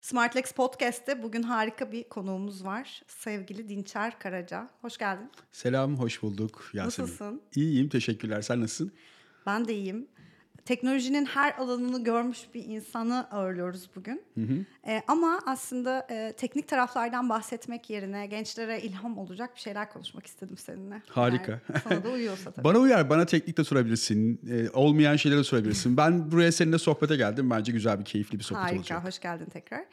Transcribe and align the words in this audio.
Smartlex 0.00 0.52
Podcast'te 0.52 1.22
bugün 1.22 1.42
harika 1.42 1.92
bir 1.92 2.04
konuğumuz 2.04 2.64
var. 2.64 3.02
Sevgili 3.06 3.68
Dinçer 3.68 4.18
Karaca. 4.18 4.70
Hoş 4.80 4.98
geldin. 4.98 5.30
Selam, 5.52 5.96
hoş 5.96 6.22
bulduk 6.22 6.70
Yasemin. 6.74 7.08
Nasılsın? 7.08 7.42
İyiyim, 7.54 7.88
teşekkürler. 7.88 8.42
Sen 8.42 8.60
nasılsın? 8.60 8.92
Ben 9.46 9.68
de 9.68 9.74
iyiyim. 9.74 10.08
Teknolojinin 10.68 11.24
her 11.24 11.54
alanını 11.58 12.04
görmüş 12.04 12.38
bir 12.54 12.64
insanı 12.64 13.30
ağırlıyoruz 13.30 13.90
bugün. 13.96 14.22
Ee, 14.86 15.02
ama 15.06 15.40
aslında 15.46 16.06
e, 16.10 16.32
teknik 16.36 16.68
taraflardan 16.68 17.28
bahsetmek 17.28 17.90
yerine 17.90 18.26
gençlere 18.26 18.80
ilham 18.80 19.18
olacak 19.18 19.54
bir 19.54 19.60
şeyler 19.60 19.92
konuşmak 19.92 20.26
istedim 20.26 20.56
seninle. 20.56 21.02
Harika. 21.08 21.52
Yani 21.52 21.80
sana 21.88 22.04
da 22.04 22.08
uyuyorsa 22.08 22.50
tabii. 22.52 22.64
Bana 22.64 22.78
uyar, 22.78 23.10
bana 23.10 23.26
teknik 23.26 23.58
de 23.58 23.64
sorabilirsin. 23.64 24.40
Ee, 24.50 24.70
olmayan 24.70 25.16
şeyleri 25.16 25.40
de 25.40 25.44
sorabilirsin. 25.44 25.96
Ben 25.96 26.30
buraya 26.30 26.52
seninle 26.52 26.78
sohbete 26.78 27.16
geldim. 27.16 27.50
Bence 27.50 27.72
güzel 27.72 28.00
bir, 28.00 28.04
keyifli 28.04 28.38
bir 28.38 28.44
sohbet 28.44 28.62
Harika, 28.62 28.78
olacak. 28.78 29.04
hoş 29.04 29.18
geldin 29.18 29.46
tekrar. 29.52 29.84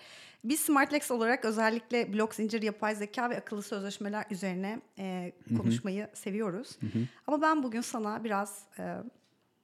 Biz 0.44 0.60
Smartlex 0.60 1.12
olarak 1.12 1.46
özellikle 1.46 2.14
blok 2.14 2.36
zincir, 2.36 2.62
yapay 2.62 2.96
zeka 2.96 3.30
ve 3.30 3.38
akıllı 3.38 3.64
sözleşmeler 3.64 4.26
üzerine 4.32 4.82
e, 5.00 5.32
konuşmayı 5.58 6.08
seviyoruz. 6.14 6.80
Ama 7.28 7.42
ben 7.42 7.64
bugün 7.64 7.82
sana 7.82 8.24
biraz 8.24 8.64
e, 8.80 8.96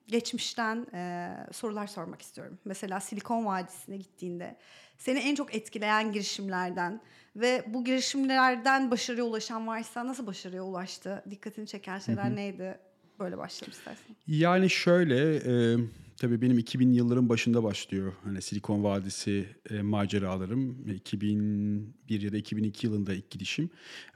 geçmişten 0.08 0.88
e, 0.94 1.30
sorular 1.52 1.88
sormak 1.88 2.22
istiyorum. 2.22 2.60
Mesela 2.66 3.00
Silikon 3.00 3.46
Vadisi'ne 3.46 3.98
gittiğinde 3.98 4.58
seni 4.98 5.20
en 5.20 5.36
çok 5.36 5.56
etkileyen 5.56 6.12
girişimlerden 6.12 7.02
ve 7.36 7.64
bu 7.68 7.84
girişimlerden 7.84 8.92
başarıya 8.92 9.24
ulaşan 9.24 9.68
varsa 9.68 10.08
nasıl 10.08 10.28
başarıya 10.28 10.64
ulaştı? 10.64 11.24
Dikkatini 11.30 11.68
çeken 11.68 12.00
şeyler 12.00 12.36
neydi? 12.36 12.80
Böyle 13.22 13.38
başlayalım 13.38 13.72
istersen. 13.72 14.16
Yani 14.28 14.70
şöyle, 14.70 15.36
e, 15.36 15.78
tabii 16.18 16.42
benim 16.42 16.60
2000 16.60 16.94
yılların 16.94 17.30
başında 17.30 17.64
başlıyor. 17.64 18.14
Hani 18.24 18.42
Silikon 18.42 18.84
Vadisi 18.84 19.46
e, 19.70 19.82
maceralarım. 19.82 20.90
2001 20.90 22.22
ya 22.22 22.32
da 22.32 22.38
2002 22.38 22.88
yılında 22.88 23.14
ilk 23.14 23.30
gidişim. 23.30 23.70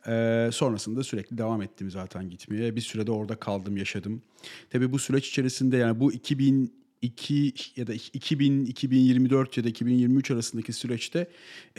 E, 0.08 0.50
sonrasında 0.54 1.04
sürekli 1.04 1.38
devam 1.38 1.62
ettim 1.62 1.92
zaten 1.92 2.30
gitmeye. 2.30 2.76
Bir 2.76 2.82
sürede 2.82 3.12
orada 3.12 3.36
kaldım, 3.36 3.78
yaşadım. 3.78 4.22
Tabii 4.70 4.92
bu 4.92 5.00
süreç 5.00 5.30
içerisinde 5.30 5.78
yani 5.78 6.00
bu 6.00 6.14
2002 6.14 7.54
ya 7.76 7.88
da 7.88 7.94
2000 7.94 8.66
2024 8.66 9.58
ya 9.58 9.64
da 9.64 9.70
2023 9.70 10.32
arasındaki 10.32 10.74
süreçte 10.74 11.30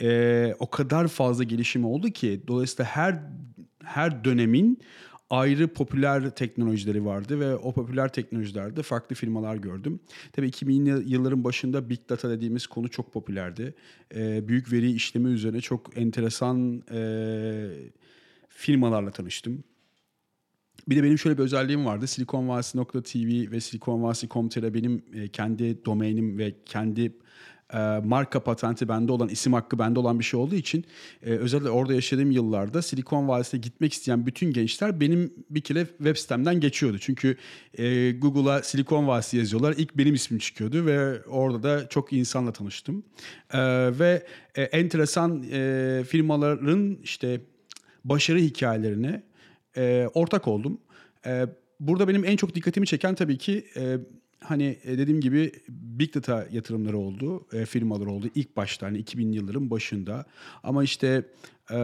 e, 0.01 0.53
o 0.59 0.69
kadar 0.69 1.07
fazla 1.07 1.43
gelişim 1.43 1.85
oldu 1.85 2.09
ki 2.09 2.41
dolayısıyla 2.47 2.85
her 2.85 3.23
her 3.83 4.23
dönemin 4.23 4.79
ayrı 5.29 5.67
popüler 5.67 6.29
teknolojileri 6.29 7.05
vardı 7.05 7.39
ve 7.39 7.55
o 7.55 7.73
popüler 7.73 8.13
teknolojilerde 8.13 8.81
farklı 8.83 9.15
firmalar 9.15 9.55
gördüm. 9.55 9.99
Tabii 10.31 10.49
2000'li 10.49 11.11
yılların 11.11 11.43
başında 11.43 11.89
Big 11.89 11.99
Data 12.09 12.29
dediğimiz 12.29 12.67
konu 12.67 12.89
çok 12.89 13.13
popülerdi. 13.13 13.75
Ee, 14.15 14.47
büyük 14.47 14.71
veri 14.71 14.91
işleme 14.91 15.29
üzerine 15.29 15.61
çok 15.61 15.97
enteresan 15.97 16.83
e, 16.91 17.69
firmalarla 18.49 19.11
tanıştım. 19.11 19.63
Bir 20.87 20.95
de 20.95 21.03
benim 21.03 21.17
şöyle 21.17 21.37
bir 21.37 21.43
özelliğim 21.43 21.85
vardı. 21.85 22.07
Silikonvadisi.tv 22.07 23.51
ve 23.51 23.61
Silikonvadisi.com.tr 23.61 24.73
benim 24.73 25.03
e, 25.13 25.27
kendi 25.27 25.85
domainim 25.85 26.37
ve 26.37 26.55
kendi 26.65 27.17
e, 27.73 27.77
marka 28.03 28.39
patenti 28.39 28.89
bende 28.89 29.11
olan, 29.11 29.29
isim 29.29 29.53
hakkı 29.53 29.79
bende 29.79 29.99
olan 29.99 30.19
bir 30.19 30.23
şey 30.23 30.39
olduğu 30.39 30.55
için 30.55 30.85
e, 31.23 31.29
özellikle 31.29 31.69
orada 31.69 31.93
yaşadığım 31.93 32.31
yıllarda 32.31 32.81
Silikon 32.81 33.27
Vadisi'ne 33.27 33.59
gitmek 33.61 33.93
isteyen 33.93 34.25
bütün 34.25 34.53
gençler 34.53 34.99
benim 34.99 35.33
bir 35.49 35.61
kere 35.61 35.85
web 35.85 36.15
sitemden 36.15 36.59
geçiyordu. 36.59 36.97
Çünkü 36.99 37.37
e, 37.77 38.11
Google'a 38.11 38.63
Silikon 38.63 39.07
Vadisi 39.07 39.37
yazıyorlar. 39.37 39.75
İlk 39.77 39.97
benim 39.97 40.13
ismim 40.13 40.39
çıkıyordu 40.39 40.85
ve 40.85 41.23
orada 41.23 41.63
da 41.63 41.89
çok 41.89 42.13
insanla 42.13 42.51
tanıştım. 42.53 43.03
E, 43.53 43.59
ve 43.99 44.25
e, 44.55 44.61
enteresan 44.61 45.43
e, 45.51 46.03
firmaların 46.07 46.97
işte 47.03 47.41
başarı 48.03 48.39
hikayelerine 48.39 49.23
e, 49.77 50.07
ortak 50.13 50.47
oldum. 50.47 50.81
E, 51.25 51.45
burada 51.79 52.07
benim 52.07 52.25
en 52.25 52.35
çok 52.35 52.55
dikkatimi 52.55 52.87
çeken 52.87 53.15
tabii 53.15 53.37
ki 53.37 53.65
e, 53.75 53.97
hani 54.39 54.77
e, 54.83 54.97
dediğim 54.97 55.21
gibi 55.21 55.51
big 55.69 56.15
data 56.15 56.47
yatırımları 56.51 56.97
oldu, 56.97 57.45
e, 57.53 57.65
firmalar 57.65 58.05
oldu 58.05 58.27
ilk 58.35 58.57
başta 58.57 58.87
hani 58.87 58.97
2000 58.97 59.31
yılların 59.31 59.69
başında. 59.69 60.25
Ama 60.63 60.83
işte 60.83 61.23
e, 61.69 61.75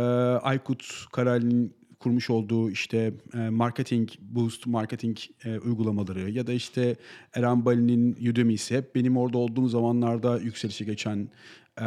Aykut 0.41 1.05
Karal'in 1.11 1.73
kurmuş 1.99 2.29
olduğu 2.29 2.71
işte 2.71 3.13
e, 3.33 3.37
marketing 3.37 4.09
boost 4.19 4.67
marketing 4.67 5.17
e, 5.45 5.59
uygulamaları 5.59 6.31
ya 6.31 6.47
da 6.47 6.53
işte 6.53 6.95
Eren 7.33 7.65
Bali'nin 7.65 8.31
Udemy'si 8.31 8.77
hep 8.77 8.95
benim 8.95 9.17
orada 9.17 9.37
olduğum 9.37 9.67
zamanlarda 9.67 10.37
yükselişe 10.37 10.85
geçen 10.85 11.29
e, 11.77 11.85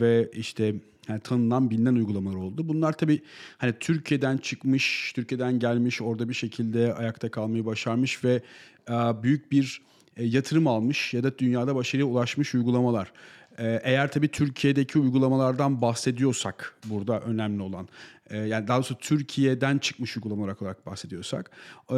ve 0.00 0.30
işte 0.32 0.74
yani 1.08 1.20
tanınan 1.20 1.70
bilinen 1.70 1.94
uygulamalar 1.94 2.36
oldu. 2.36 2.68
Bunlar 2.68 2.92
tabii 2.92 3.20
hani 3.58 3.74
Türkiye'den 3.80 4.36
çıkmış, 4.36 5.12
Türkiye'den 5.14 5.58
gelmiş, 5.58 6.02
orada 6.02 6.28
bir 6.28 6.34
şekilde 6.34 6.94
ayakta 6.94 7.30
kalmayı 7.30 7.66
başarmış 7.66 8.24
ve 8.24 8.42
e, 8.90 8.92
büyük 9.22 9.52
bir 9.52 9.87
e, 10.18 10.24
yatırım 10.24 10.66
almış 10.66 11.14
ya 11.14 11.22
da 11.22 11.38
dünyada 11.38 11.74
başarıya 11.74 12.06
ulaşmış 12.06 12.54
uygulamalar. 12.54 13.12
E, 13.58 13.80
eğer 13.82 14.12
tabii 14.12 14.28
Türkiye'deki 14.28 14.98
uygulamalardan 14.98 15.82
bahsediyorsak 15.82 16.78
burada 16.84 17.20
önemli 17.20 17.62
olan 17.62 17.88
e, 18.30 18.38
yani 18.38 18.68
daha 18.68 18.76
doğrusu 18.76 18.98
Türkiye'den 18.98 19.78
çıkmış 19.78 20.16
uygulamalar 20.16 20.56
olarak 20.60 20.86
bahsediyorsak 20.86 21.50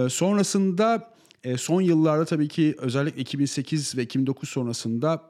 sonrasında 0.09 1.14
son 1.56 1.80
yıllarda 1.80 2.25
tabii 2.25 2.48
ki 2.48 2.75
özellikle 2.78 3.20
2008 3.20 3.97
ve 3.97 4.03
2009 4.03 4.48
sonrasında 4.48 5.22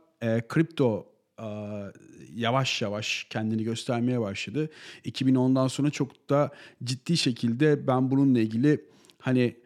kripto 0.49 1.07
yavaş 2.35 2.83
yavaş 2.83 3.27
kendini 3.31 3.65
göstermeye 3.65 4.21
başladı. 4.21 4.71
2010'dan 5.05 5.69
sonra 5.69 5.91
çok 5.91 6.31
da 6.31 6.51
ciddi 6.85 7.17
şekilde 7.17 7.87
ben 7.87 8.11
bununla 8.11 8.41
ilgili 8.41 8.85
hani 9.19 9.57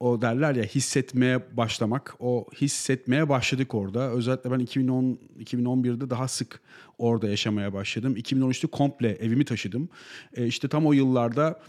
o 0.00 0.22
derler 0.22 0.54
ya 0.54 0.64
hissetmeye 0.64 1.56
başlamak. 1.56 2.14
O 2.20 2.46
hissetmeye 2.60 3.28
başladık 3.28 3.74
orada. 3.74 4.10
Özellikle 4.10 4.50
ben 4.50 4.58
2010 4.58 5.18
2011'de 5.40 6.10
daha 6.10 6.28
sık 6.28 6.60
orada 6.98 7.28
yaşamaya 7.28 7.72
başladım. 7.72 8.16
2013'te 8.16 8.66
komple 8.66 9.08
evimi 9.08 9.44
taşıdım. 9.44 9.88
E, 10.36 10.46
işte 10.46 10.68
tam 10.68 10.86
o 10.86 10.92
yıllarda 10.92 11.60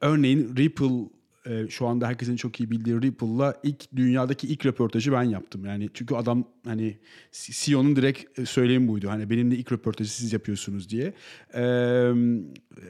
örneğin 0.00 0.56
Ripple 0.56 1.15
e, 1.46 1.68
şu 1.68 1.86
anda 1.86 2.06
herkesin 2.06 2.36
çok 2.36 2.60
iyi 2.60 2.70
bildiği 2.70 3.02
Ripple'la 3.02 3.60
ilk 3.62 3.96
dünyadaki 3.96 4.46
ilk 4.46 4.66
röportajı 4.66 5.12
ben 5.12 5.22
yaptım. 5.22 5.64
Yani 5.64 5.88
çünkü 5.94 6.14
adam 6.14 6.44
hani 6.64 6.98
CEO'nun 7.32 7.96
direkt 7.96 8.38
e, 8.38 8.46
söyleyimi 8.46 8.88
buydu. 8.88 9.08
Hani 9.08 9.30
benimle 9.30 9.56
ilk 9.56 9.72
röportajı 9.72 10.10
siz 10.10 10.32
yapıyorsunuz 10.32 10.88
diye. 10.88 11.14
E, 11.54 11.62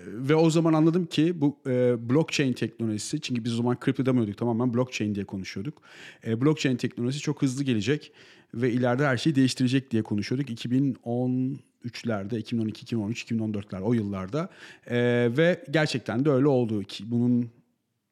ve 0.06 0.34
o 0.34 0.50
zaman 0.50 0.72
anladım 0.72 1.06
ki 1.06 1.40
bu 1.40 1.58
e, 1.66 1.96
blockchain 2.10 2.52
teknolojisi 2.52 3.20
çünkü 3.20 3.44
biz 3.44 3.52
o 3.52 3.56
zaman 3.56 3.80
kripto 3.80 4.06
demiyorduk 4.06 4.38
tamamen 4.38 4.74
blockchain 4.74 5.14
diye 5.14 5.24
konuşuyorduk. 5.24 5.82
E, 6.26 6.40
blockchain 6.40 6.76
teknolojisi 6.76 7.22
çok 7.22 7.42
hızlı 7.42 7.64
gelecek 7.64 8.12
ve 8.54 8.72
ileride 8.72 9.06
her 9.06 9.16
şeyi 9.16 9.34
değiştirecek 9.34 9.90
diye 9.90 10.02
konuşuyorduk. 10.02 10.50
2010 10.50 11.58
2003'lerde, 11.86 12.38
2012, 12.38 12.82
2013, 12.82 13.24
2014'ler 13.24 13.80
o 13.80 13.92
yıllarda 13.92 14.48
e, 14.86 14.96
ve 15.36 15.64
gerçekten 15.70 16.24
de 16.24 16.30
öyle 16.30 16.46
oldu 16.46 16.82
ki 16.82 17.04
bunun 17.06 17.50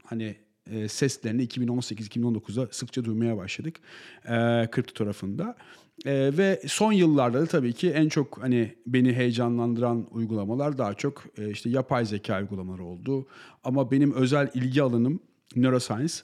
hani 0.05 0.37
e, 0.71 0.89
seslerini 0.89 1.47
2018-2019'da 1.47 2.69
sıkça 2.71 3.05
duymaya 3.05 3.37
başladık 3.37 3.77
e, 4.25 4.31
kripto 4.71 4.95
tarafında. 4.95 5.57
E, 6.05 6.39
ve 6.39 6.63
son 6.67 6.93
yıllarda 6.93 7.41
da 7.41 7.47
tabii 7.47 7.73
ki 7.73 7.91
en 7.91 8.09
çok 8.09 8.43
hani 8.43 8.75
beni 8.87 9.13
heyecanlandıran 9.13 10.07
uygulamalar 10.11 10.79
daha 10.79 10.95
çok 10.95 11.25
e, 11.39 11.51
işte 11.51 11.71
yapay 11.71 12.05
zeka 12.05 12.41
uygulamaları 12.41 12.85
oldu. 12.85 13.27
Ama 13.65 13.91
benim 13.91 14.13
özel 14.13 14.51
ilgi 14.55 14.83
alanım 14.83 15.21
neuroscience. 15.57 16.15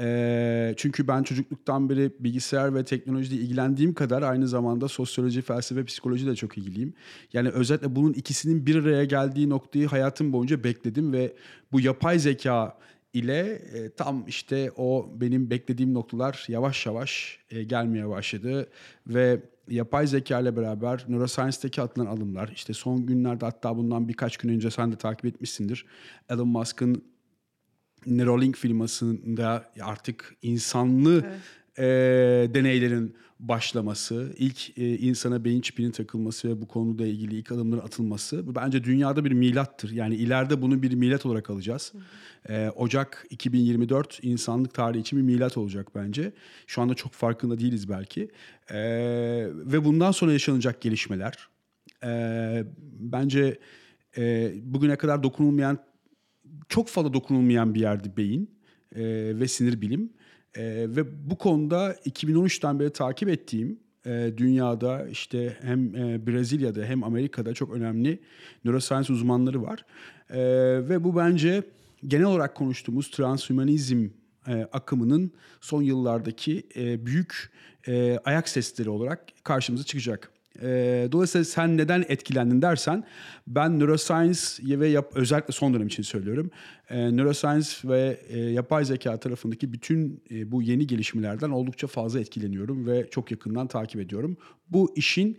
E, 0.00 0.74
çünkü 0.76 1.08
ben 1.08 1.22
çocukluktan 1.22 1.90
beri 1.90 2.12
bilgisayar 2.20 2.74
ve 2.74 2.84
teknolojiyle 2.84 3.42
ilgilendiğim 3.42 3.94
kadar 3.94 4.22
aynı 4.22 4.48
zamanda 4.48 4.88
sosyoloji, 4.88 5.42
felsefe, 5.42 5.84
psikoloji 5.84 6.26
de 6.26 6.36
çok 6.36 6.58
ilgiliyim. 6.58 6.94
Yani 7.32 7.48
özellikle 7.48 7.96
bunun 7.96 8.12
ikisinin 8.12 8.66
bir 8.66 8.76
araya 8.76 9.04
geldiği 9.04 9.48
noktayı 9.48 9.86
hayatım 9.86 10.32
boyunca 10.32 10.64
bekledim 10.64 11.12
ve 11.12 11.32
bu 11.72 11.80
yapay 11.80 12.18
zeka 12.18 12.78
ile 13.12 13.62
e, 13.74 13.90
tam 13.90 14.24
işte 14.26 14.72
o 14.76 15.10
benim 15.14 15.50
beklediğim 15.50 15.94
noktalar 15.94 16.44
yavaş 16.48 16.86
yavaş 16.86 17.38
e, 17.50 17.62
gelmeye 17.62 18.08
başladı 18.08 18.68
ve 19.06 19.40
yapay 19.68 20.06
zeka 20.06 20.40
ile 20.40 20.56
beraber 20.56 21.04
neuroscience'deki 21.08 21.82
atılan 21.82 22.06
alımlar 22.06 22.48
işte 22.54 22.72
son 22.72 23.06
günlerde 23.06 23.44
hatta 23.44 23.76
bundan 23.76 24.08
birkaç 24.08 24.36
gün 24.36 24.48
önce 24.48 24.70
sen 24.70 24.92
de 24.92 24.96
takip 24.96 25.24
etmişsindir. 25.24 25.86
Elon 26.30 26.48
Musk'ın 26.48 27.04
Neuralink 28.06 28.56
firmasında 28.56 29.72
artık 29.82 30.36
insanlı. 30.42 31.24
E, 31.78 31.84
deneylerin 32.54 33.14
başlaması, 33.40 34.34
ilk 34.38 34.78
e, 34.78 34.98
insana 34.98 35.44
beyin 35.44 35.60
çipinin 35.60 35.90
takılması 35.90 36.48
ve 36.48 36.60
bu 36.62 36.68
konuda 36.68 37.06
ilgili 37.06 37.34
ilk 37.34 37.52
adımların 37.52 37.80
atılması 37.80 38.54
bence 38.54 38.84
dünyada 38.84 39.24
bir 39.24 39.32
milattır. 39.32 39.90
Yani 39.90 40.16
ileride 40.16 40.62
bunu 40.62 40.82
bir 40.82 40.94
milat 40.94 41.26
olarak 41.26 41.50
alacağız. 41.50 41.92
E, 42.48 42.68
Ocak 42.68 43.26
2024 43.30 44.18
insanlık 44.22 44.74
tarihi 44.74 45.00
için 45.00 45.18
bir 45.18 45.24
milat 45.24 45.56
olacak 45.56 45.88
bence. 45.94 46.32
Şu 46.66 46.82
anda 46.82 46.94
çok 46.94 47.12
farkında 47.12 47.58
değiliz 47.58 47.88
belki. 47.88 48.30
E, 48.70 48.78
ve 49.54 49.84
bundan 49.84 50.12
sonra 50.12 50.32
yaşanacak 50.32 50.80
gelişmeler 50.80 51.48
E, 52.04 52.64
bence 52.98 53.58
e, 54.18 54.52
bugüne 54.62 54.96
kadar 54.96 55.22
dokunulmayan, 55.22 55.78
çok 56.68 56.88
fazla 56.88 57.12
dokunulmayan 57.12 57.74
bir 57.74 57.80
yerdi 57.80 58.16
beyin 58.16 58.50
e, 58.94 59.02
ve 59.40 59.48
sinir 59.48 59.80
bilim. 59.80 60.12
E, 60.58 60.86
ve 60.96 61.30
bu 61.30 61.38
konuda 61.38 61.92
2013'ten 61.92 62.80
beri 62.80 62.90
takip 62.90 63.28
ettiğim 63.28 63.78
e, 64.06 64.32
dünyada 64.36 65.08
işte 65.08 65.56
hem 65.60 65.96
e, 65.96 66.26
Brezilya'da 66.26 66.84
hem 66.84 67.04
Amerika'da 67.04 67.54
çok 67.54 67.72
önemli 67.72 68.18
neuroscience 68.64 69.12
uzmanları 69.12 69.62
var. 69.62 69.84
E, 70.30 70.38
ve 70.88 71.04
bu 71.04 71.16
bence 71.16 71.62
genel 72.06 72.26
olarak 72.26 72.54
konuştuğumuz 72.54 73.10
transhumanizm 73.10 74.08
e, 74.46 74.68
akımının 74.72 75.32
son 75.60 75.82
yıllardaki 75.82 76.66
e, 76.76 77.06
büyük 77.06 77.50
e, 77.88 78.18
ayak 78.24 78.48
sesleri 78.48 78.90
olarak 78.90 79.26
karşımıza 79.44 79.84
çıkacak. 79.84 80.30
E, 80.62 81.08
dolayısıyla 81.12 81.44
sen 81.44 81.76
neden 81.76 82.04
etkilendin 82.08 82.62
dersen 82.62 83.04
ben 83.46 83.78
neuroscience 83.78 84.80
ve 84.80 84.88
yap, 84.88 85.12
özellikle 85.14 85.52
son 85.52 85.74
dönem 85.74 85.86
için 85.86 86.02
söylüyorum. 86.02 86.50
E, 86.90 87.16
neuroscience 87.16 87.68
ve 87.84 88.20
e, 88.28 88.38
yapay 88.38 88.84
zeka 88.84 89.16
tarafındaki 89.20 89.72
bütün 89.72 90.22
e, 90.30 90.52
bu 90.52 90.62
yeni 90.62 90.86
gelişmelerden 90.86 91.50
oldukça 91.50 91.86
fazla 91.86 92.20
etkileniyorum 92.20 92.86
ve 92.86 93.06
çok 93.10 93.30
yakından 93.30 93.66
takip 93.66 94.00
ediyorum. 94.00 94.36
Bu 94.70 94.92
işin 94.96 95.38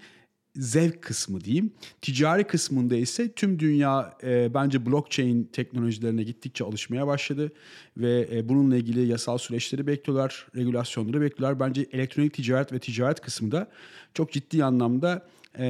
zevk 0.60 1.02
kısmı 1.02 1.42
diyeyim. 1.42 1.72
Ticari 2.02 2.44
kısmında 2.44 2.96
ise 2.96 3.32
tüm 3.32 3.60
dünya 3.60 4.18
e, 4.24 4.54
bence 4.54 4.86
blockchain 4.86 5.44
teknolojilerine 5.44 6.24
gittikçe 6.24 6.64
alışmaya 6.64 7.08
başladı 7.08 7.52
ve 7.98 8.28
e, 8.32 8.50
bununla 8.50 8.78
ilgili 8.78 9.08
yasal 9.08 9.38
süreçleri 9.38 9.88
bekliyorlar, 9.88 10.48
regülasyonları 10.56 11.22
bekliyorlar. 11.22 11.60
Bence 11.60 11.86
elektronik 11.92 12.34
ticaret 12.34 12.74
ve 12.74 12.80
ticaret 12.80 13.22
kısmında 13.22 13.68
çok 14.14 14.32
ciddi 14.32 14.64
anlamda 14.64 15.28
e, 15.58 15.64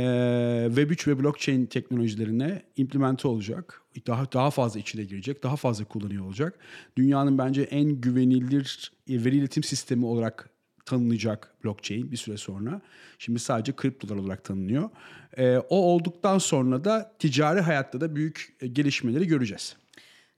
Web3 0.70 1.08
ve 1.08 1.24
blockchain 1.24 1.66
teknolojilerine 1.66 2.62
implemente 2.78 3.28
olacak. 3.28 3.82
Daha 4.08 4.32
daha 4.32 4.52
fazla 4.52 4.80
içine 4.80 5.04
girecek, 5.04 5.44
daha 5.44 5.56
fazla 5.56 5.86
kullanıyor 5.86 6.26
olacak. 6.26 6.60
Dünyanın 6.98 7.38
bence 7.38 7.62
en 7.62 8.02
güvenilir 8.02 8.92
e, 9.10 9.26
veri 9.26 9.38
iletim 9.38 9.64
sistemi 9.64 10.06
olarak 10.06 10.50
tanınacak 10.90 11.56
blockchain 11.64 12.12
bir 12.12 12.18
süre 12.18 12.38
sonra. 12.38 12.82
Şimdi 13.18 13.40
sadece 13.40 13.76
kriptolar 13.76 14.16
olarak 14.16 14.44
tanınıyor. 14.44 14.90
E, 15.38 15.58
o 15.58 15.76
olduktan 15.76 16.38
sonra 16.38 16.84
da 16.84 17.16
ticari 17.20 17.62
hayatta 17.62 18.02
da 18.02 18.16
büyük 18.16 18.56
e, 18.62 18.68
gelişmeleri 18.68 19.28
göreceğiz. 19.28 19.76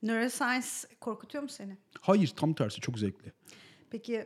Neuroscience 0.03 0.67
korkutuyor 0.99 1.43
mu 1.43 1.49
seni? 1.49 1.77
Hayır 2.01 2.27
tam 2.27 2.53
tersi 2.53 2.81
çok 2.81 2.99
zevkli. 2.99 3.31
Peki 3.89 4.25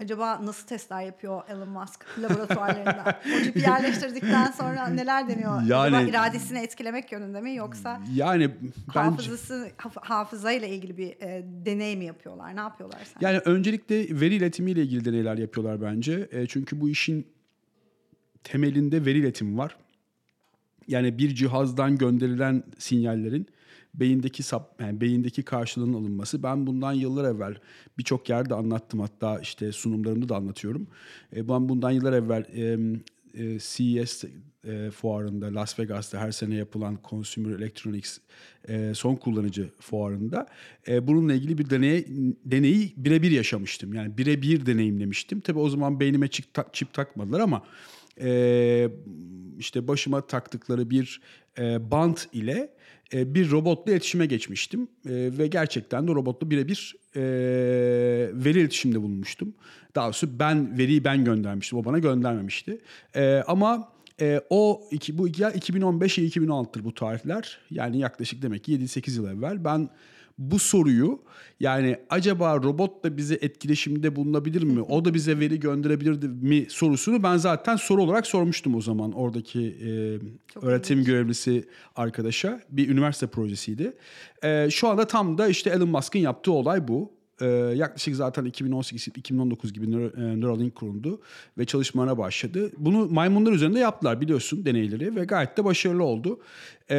acaba 0.00 0.46
nasıl 0.46 0.66
testler 0.66 1.02
yapıyor 1.02 1.42
Elon 1.48 1.68
Musk 1.68 2.06
laboratuvarlarında? 2.18 3.20
o 3.40 3.42
cipi 3.44 3.60
yerleştirdikten 3.60 4.50
sonra 4.50 4.88
neler 4.88 5.28
deniyor? 5.28 5.62
Yani, 5.62 5.96
acaba 5.96 6.10
iradesini 6.10 6.58
etkilemek 6.58 7.12
yönünde 7.12 7.40
mi 7.40 7.54
yoksa 7.54 8.00
yani 8.14 8.50
hafızası 8.88 9.70
bence, 9.84 10.00
hafızayla 10.00 10.68
ilgili 10.68 10.96
bir 10.98 11.08
e, 11.08 11.44
deney 11.66 11.96
mi 11.96 12.04
yapıyorlar? 12.04 12.56
Ne 12.56 12.60
yapıyorlar 12.60 12.98
sen? 13.04 13.28
Yani 13.28 13.38
öncelikle 13.38 14.20
veri 14.20 14.34
iletimiyle 14.34 14.82
ilgili 14.82 15.04
deneyler 15.04 15.38
yapıyorlar 15.38 15.82
bence. 15.82 16.28
E, 16.32 16.46
çünkü 16.46 16.80
bu 16.80 16.88
işin 16.88 17.26
temelinde 18.44 19.04
veri 19.04 19.18
iletimi 19.18 19.58
var. 19.58 19.76
Yani 20.88 21.18
bir 21.18 21.34
cihazdan 21.34 21.98
gönderilen 21.98 22.62
sinyallerin 22.78 23.46
beyindeki 23.94 24.42
sap, 24.42 24.80
yani 24.80 25.00
beyindeki 25.00 25.42
karşılığının 25.42 25.94
alınması. 25.94 26.42
Ben 26.42 26.66
bundan 26.66 26.92
yıllar 26.92 27.34
evvel 27.34 27.54
birçok 27.98 28.28
yerde 28.28 28.54
anlattım 28.54 29.00
hatta 29.00 29.38
işte 29.40 29.72
sunumlarımda 29.72 30.28
da 30.28 30.36
anlatıyorum. 30.36 30.86
E, 31.36 31.48
ben 31.48 31.68
bundan 31.68 31.90
yıllar 31.90 32.12
evvel 32.12 32.44
e, 33.34 33.58
CES 33.58 34.24
e, 34.64 34.90
fuarında 34.90 35.54
Las 35.54 35.78
Vegas'ta 35.78 36.18
her 36.18 36.30
sene 36.30 36.54
yapılan 36.54 36.98
Consumer 37.10 37.58
Electronics 37.58 38.18
son 38.94 39.16
kullanıcı 39.16 39.68
fuarında 39.80 40.46
e, 40.88 41.06
bununla 41.06 41.34
ilgili 41.34 41.58
bir 41.58 41.70
deney, 41.70 42.06
deneyi 42.44 42.92
birebir 42.96 43.30
yaşamıştım. 43.30 43.94
Yani 43.94 44.18
birebir 44.18 44.66
deneyimlemiştim. 44.66 45.40
Tabii 45.40 45.58
o 45.58 45.68
zaman 45.68 46.00
beynime 46.00 46.28
çip, 46.28 46.54
tak, 46.54 46.74
çip 46.74 46.92
takmadılar 46.92 47.40
ama 47.40 47.62
e, 48.20 48.88
işte 49.58 49.88
başıma 49.88 50.26
taktıkları 50.26 50.90
bir 50.90 51.20
e, 51.58 51.90
bant 51.90 52.28
ile 52.32 52.68
e, 53.12 53.34
bir 53.34 53.50
robotla 53.50 53.92
iletişime 53.92 54.26
geçmiştim 54.26 54.82
e, 54.82 54.88
ve 55.38 55.46
gerçekten 55.46 56.08
de 56.08 56.12
robotla 56.12 56.50
birebir 56.50 56.96
e, 57.16 57.20
veri 58.32 58.60
iletişimde 58.60 59.02
bulunmuştum. 59.02 59.54
Daha 59.94 60.06
doğrusu 60.06 60.38
ben 60.38 60.78
veriyi 60.78 61.04
ben 61.04 61.24
göndermiştim, 61.24 61.78
o 61.78 61.84
bana 61.84 61.98
göndermemişti. 61.98 62.78
E, 63.16 63.42
ama 63.46 63.92
e, 64.20 64.40
o 64.50 64.82
iki, 64.90 65.18
bu 65.18 65.28
ya 65.38 65.50
2015 65.50 66.18
ya 66.18 66.24
2016'tır 66.24 66.84
bu 66.84 66.94
tarihler. 66.94 67.58
Yani 67.70 67.98
yaklaşık 67.98 68.42
demek 68.42 68.64
ki 68.64 68.72
7-8 68.72 69.16
yıl 69.16 69.38
evvel 69.38 69.64
ben 69.64 69.88
bu 70.50 70.58
soruyu 70.58 71.18
yani 71.60 71.96
acaba 72.10 72.56
robot 72.56 73.04
da 73.04 73.16
bize 73.16 73.34
etkileşimde 73.34 74.16
bulunabilir 74.16 74.62
mi? 74.62 74.82
O 74.82 75.04
da 75.04 75.14
bize 75.14 75.40
veri 75.40 75.60
gönderebilir 75.60 76.28
mi 76.28 76.66
sorusunu 76.68 77.22
ben 77.22 77.36
zaten 77.36 77.76
soru 77.76 78.02
olarak 78.02 78.26
sormuştum 78.26 78.74
o 78.74 78.80
zaman 78.80 79.12
oradaki 79.12 79.60
e, 79.60 79.88
öğretim 80.66 80.98
ilginç. 80.98 81.06
görevlisi 81.06 81.64
arkadaşa. 81.96 82.60
Bir 82.70 82.88
üniversite 82.88 83.26
projesiydi. 83.26 83.92
E, 84.44 84.70
şu 84.70 84.88
anda 84.88 85.06
tam 85.06 85.38
da 85.38 85.48
işte 85.48 85.70
Elon 85.70 85.88
Musk'ın 85.88 86.18
yaptığı 86.18 86.52
olay 86.52 86.88
bu 86.88 87.21
e, 87.40 87.46
yaklaşık 87.76 88.16
zaten 88.16 88.46
2018-2019 88.46 89.72
gibi 89.72 89.86
e, 89.86 90.40
Neuralink 90.40 90.74
kuruldu 90.74 91.20
ve 91.58 91.64
çalışmalarına 91.64 92.18
başladı. 92.18 92.70
Bunu 92.78 93.08
maymunlar 93.08 93.52
üzerinde 93.52 93.78
yaptılar 93.78 94.20
biliyorsun 94.20 94.64
deneyleri 94.64 95.16
ve 95.16 95.24
gayet 95.24 95.56
de 95.56 95.64
başarılı 95.64 96.04
oldu. 96.04 96.40
E, 96.90 96.96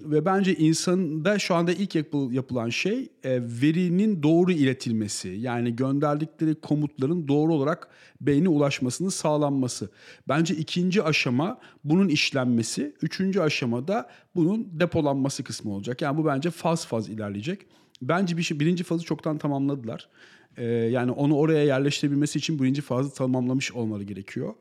ve 0.00 0.24
bence 0.24 0.54
insanda 0.54 1.38
şu 1.38 1.54
anda 1.54 1.72
ilk 1.72 1.94
yapı, 1.94 2.28
yapılan 2.30 2.68
şey 2.68 3.08
e, 3.24 3.40
verinin 3.42 4.22
doğru 4.22 4.52
iletilmesi. 4.52 5.28
Yani 5.28 5.76
gönderdikleri 5.76 6.54
komutların 6.54 7.28
doğru 7.28 7.54
olarak 7.54 7.88
beyne 8.20 8.48
ulaşmasının 8.48 9.08
sağlanması. 9.08 9.90
Bence 10.28 10.54
ikinci 10.54 11.02
aşama 11.02 11.58
bunun 11.84 12.08
işlenmesi. 12.08 12.94
Üçüncü 13.02 13.40
aşamada 13.40 14.10
bunun 14.36 14.80
depolanması 14.80 15.44
kısmı 15.44 15.72
olacak. 15.72 16.02
Yani 16.02 16.18
bu 16.18 16.26
bence 16.26 16.50
faz 16.50 16.86
faz 16.86 17.08
ilerleyecek. 17.08 17.66
Bence 18.02 18.36
bir 18.36 18.42
şey, 18.42 18.60
birinci 18.60 18.84
fazı 18.84 19.04
çoktan 19.04 19.38
tamamladılar. 19.38 20.08
Ee, 20.56 20.64
yani 20.64 21.10
onu 21.10 21.36
oraya 21.36 21.64
yerleştirebilmesi 21.64 22.38
için 22.38 22.58
birinci 22.58 22.82
fazı 22.82 23.14
tamamlamış 23.14 23.72
olmaları 23.72 24.02
gerekiyor. 24.02 24.54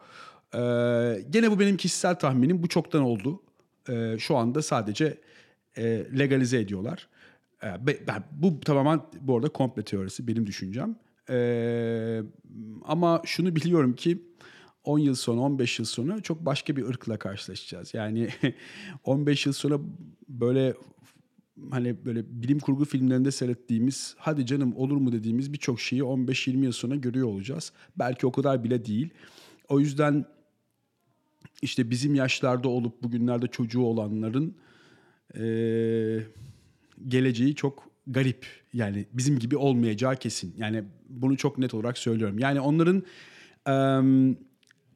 Ee, 0.53 0.59
gene 1.29 1.51
bu 1.51 1.59
benim 1.59 1.77
kişisel 1.77 2.15
tahminim. 2.15 2.63
Bu 2.63 2.67
çoktan 2.67 3.01
oldu. 3.01 3.41
Ee, 3.89 4.15
şu 4.19 4.37
anda 4.37 4.61
sadece 4.61 5.17
e, 5.77 5.83
legalize 6.19 6.59
ediyorlar. 6.59 7.07
Ee, 7.63 7.67
ben, 8.07 8.23
bu 8.31 8.59
tamamen 8.59 9.01
bu 9.21 9.37
arada 9.37 9.49
komple 9.49 9.83
teorisi 9.83 10.27
benim 10.27 10.47
düşüncem. 10.47 10.95
Ee, 11.29 12.21
ama 12.83 13.21
şunu 13.25 13.55
biliyorum 13.55 13.95
ki 13.95 14.23
10 14.83 14.99
yıl 14.99 15.15
sonra 15.15 15.41
15 15.41 15.79
yıl 15.79 15.85
sonra 15.85 16.21
çok 16.21 16.45
başka 16.45 16.75
bir 16.75 16.85
ırkla 16.85 17.17
karşılaşacağız. 17.17 17.93
Yani 17.93 18.29
15 19.03 19.45
yıl 19.45 19.53
sonra 19.53 19.79
böyle 20.29 20.73
hani 21.71 22.05
böyle 22.05 22.41
bilim 22.41 22.59
kurgu 22.59 22.85
filmlerinde 22.85 23.31
seyrettiğimiz 23.31 24.15
hadi 24.17 24.45
canım 24.45 24.75
olur 24.75 24.97
mu 24.97 25.11
dediğimiz 25.11 25.53
birçok 25.53 25.81
şeyi 25.81 26.01
15-20 26.01 26.63
yıl 26.63 26.71
sonra 26.71 26.95
görüyor 26.95 27.27
olacağız. 27.27 27.73
Belki 27.95 28.27
o 28.27 28.31
kadar 28.31 28.63
bile 28.63 28.85
değil. 28.85 29.09
O 29.69 29.79
yüzden 29.79 30.25
işte 31.61 31.89
bizim 31.89 32.15
yaşlarda 32.15 32.69
olup 32.69 33.03
bugünlerde 33.03 33.47
çocuğu 33.47 33.81
olanların 33.81 34.55
e, 35.37 35.43
geleceği 37.07 37.55
çok 37.55 37.89
garip. 38.07 38.45
Yani 38.73 39.05
bizim 39.13 39.39
gibi 39.39 39.57
olmayacağı 39.57 40.15
kesin. 40.15 40.53
Yani 40.57 40.83
bunu 41.09 41.37
çok 41.37 41.57
net 41.57 41.73
olarak 41.73 41.97
söylüyorum. 41.97 42.39
Yani 42.39 42.59
onların 42.59 43.03
e, 43.67 43.75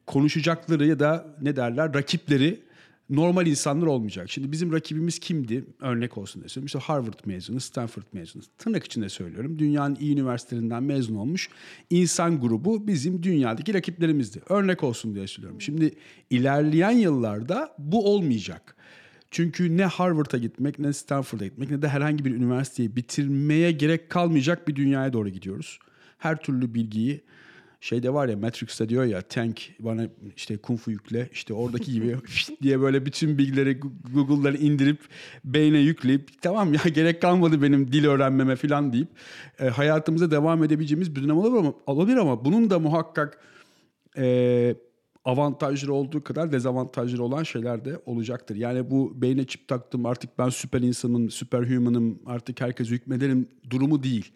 konuşacakları 0.06 0.86
ya 0.86 0.98
da 0.98 1.36
ne 1.42 1.56
derler 1.56 1.94
rakipleri 1.94 2.67
normal 3.10 3.46
insanlar 3.46 3.86
olmayacak. 3.86 4.30
Şimdi 4.30 4.52
bizim 4.52 4.72
rakibimiz 4.72 5.18
kimdi? 5.18 5.64
Örnek 5.80 6.18
olsun 6.18 6.42
diye 6.42 6.48
söylüyorum. 6.48 6.66
İşte 6.66 6.78
Harvard 6.78 7.18
mezunu, 7.24 7.60
Stanford 7.60 8.02
mezunu. 8.12 8.42
Tırnak 8.58 8.84
içinde 8.84 9.08
söylüyorum. 9.08 9.58
Dünyanın 9.58 9.96
iyi 10.00 10.12
üniversitelerinden 10.12 10.82
mezun 10.82 11.14
olmuş 11.14 11.48
insan 11.90 12.40
grubu 12.40 12.86
bizim 12.86 13.22
dünyadaki 13.22 13.74
rakiplerimizdi. 13.74 14.40
Örnek 14.48 14.84
olsun 14.84 15.14
diye 15.14 15.26
söylüyorum. 15.26 15.60
Şimdi 15.60 15.94
ilerleyen 16.30 16.90
yıllarda 16.90 17.74
bu 17.78 18.14
olmayacak. 18.14 18.76
Çünkü 19.30 19.76
ne 19.76 19.84
Harvard'a 19.84 20.38
gitmek 20.38 20.78
ne 20.78 20.92
Stanford'a 20.92 21.46
gitmek 21.46 21.70
ne 21.70 21.82
de 21.82 21.88
herhangi 21.88 22.24
bir 22.24 22.34
üniversiteyi 22.34 22.96
bitirmeye 22.96 23.72
gerek 23.72 24.10
kalmayacak 24.10 24.68
bir 24.68 24.76
dünyaya 24.76 25.12
doğru 25.12 25.28
gidiyoruz. 25.28 25.78
Her 26.18 26.36
türlü 26.42 26.74
bilgiyi 26.74 27.20
şeyde 27.80 28.14
var 28.14 28.28
ya 28.28 28.36
Matrix'te 28.36 28.88
diyor 28.88 29.04
ya 29.04 29.22
tank 29.22 29.60
bana 29.80 30.08
işte 30.36 30.56
kung 30.56 30.78
fu 30.78 30.90
yükle 30.90 31.28
işte 31.32 31.54
oradaki 31.54 31.92
gibi 31.92 32.16
diye 32.62 32.80
böyle 32.80 33.06
bütün 33.06 33.38
bilgileri 33.38 33.80
Google'dan 34.14 34.56
indirip 34.60 35.00
beyne 35.44 35.78
yükleyip 35.78 36.42
tamam 36.42 36.74
ya 36.74 36.80
gerek 36.94 37.22
kalmadı 37.22 37.62
benim 37.62 37.92
dil 37.92 38.06
öğrenmeme 38.06 38.56
falan 38.56 38.92
deyip 38.92 39.08
e, 39.60 39.68
hayatımıza 39.68 40.30
devam 40.30 40.64
edebileceğimiz 40.64 41.16
bir 41.16 41.22
dönem 41.22 41.38
olabilir 41.38 41.58
ama, 41.58 41.74
olabilir 41.86 42.16
ama 42.16 42.44
bunun 42.44 42.70
da 42.70 42.78
muhakkak 42.78 43.38
e, 44.16 44.74
avantajları 45.24 45.92
olduğu 45.92 46.24
kadar 46.24 46.52
dezavantajları 46.52 47.22
olan 47.22 47.42
şeyler 47.42 47.84
de 47.84 48.00
olacaktır. 48.06 48.56
Yani 48.56 48.90
bu 48.90 49.12
beyne 49.22 49.46
çip 49.46 49.68
taktım 49.68 50.06
artık 50.06 50.38
ben 50.38 50.48
süper 50.48 50.80
insanım, 50.80 51.30
süper 51.30 51.62
humanım 51.62 52.18
artık 52.26 52.60
herkes 52.60 52.88
hükmederim 52.88 53.48
durumu 53.70 54.02
değil. 54.02 54.32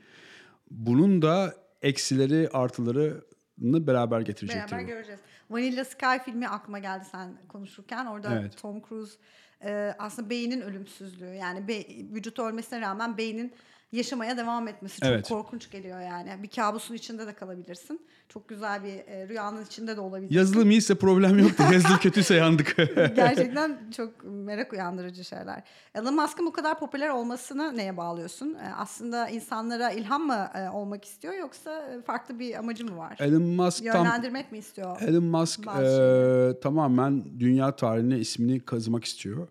Bunun 0.70 1.22
da 1.22 1.54
eksileri 1.82 2.48
artılarını 2.52 3.31
beraber 3.58 4.20
getirecektir. 4.20 4.72
Beraber 4.72 4.84
göreceğiz. 4.84 5.20
Vanilla 5.50 5.84
Sky 5.84 6.18
filmi 6.24 6.48
aklıma 6.48 6.78
geldi 6.78 7.04
sen 7.12 7.36
konuşurken. 7.48 8.06
Orada 8.06 8.40
Evet. 8.40 8.58
Tom 8.58 8.82
Cruise 8.88 9.18
e, 9.64 9.94
aslında 9.98 10.30
beynin 10.30 10.60
ölümsüzlüğü 10.60 11.34
yani 11.34 11.68
be, 11.68 11.86
vücut 12.14 12.38
ölmesine 12.38 12.80
rağmen 12.80 13.16
beynin 13.16 13.52
yaşamaya 13.92 14.36
devam 14.36 14.68
etmesi 14.68 15.00
çok 15.00 15.08
Evet. 15.08 15.28
korkunç 15.28 15.70
geliyor 15.70 16.00
yani. 16.00 16.42
Bir 16.42 16.48
kabusun 16.48 16.94
içinde 16.94 17.26
de 17.26 17.32
kalabilirsin. 17.34 18.00
Çok 18.28 18.48
güzel 18.48 18.84
bir 18.84 18.94
e, 19.12 19.28
rüyanın 19.28 19.64
içinde 19.64 19.96
de 19.96 20.00
olabilirsin. 20.00 20.34
Yazılım 20.34 20.70
iyiyse 20.70 20.94
problem 20.94 21.38
yoktu. 21.38 21.62
Yazılım 21.72 21.96
kötüyse 22.02 22.34
yandık. 22.34 22.76
Gerçekten 22.96 23.90
çok 23.96 24.24
merak 24.24 24.72
uyandırıcı 24.72 25.24
şeyler. 25.24 25.62
Elon 25.94 26.14
Musk'ın 26.14 26.46
bu 26.46 26.52
kadar 26.52 26.78
popüler 26.78 27.08
olmasını 27.08 27.76
neye 27.76 27.96
bağlıyorsun? 27.96 28.54
E, 28.54 28.74
Aslında 28.76 29.28
insanlara 29.28 29.90
ilham 29.90 30.22
mı 30.26 30.48
e, 30.54 30.68
olmak 30.68 31.04
istiyor 31.04 31.34
yoksa 31.34 31.86
e, 31.86 32.02
farklı 32.02 32.38
bir 32.38 32.54
amacı 32.54 32.84
mı 32.84 32.96
var? 32.96 33.16
Elon 33.20 33.42
Musk 33.42 33.84
tam 33.92 34.04
Yönlendirmek 34.04 34.52
mi 34.52 34.58
istiyor? 34.58 35.00
Elon 35.00 35.24
Musk 35.24 35.60
e, 35.66 36.60
tamamen 36.60 37.24
dünya 37.40 37.76
tarihine 37.76 38.18
ismini 38.18 38.60
kazımak 38.60 39.04
istiyor. 39.04 39.48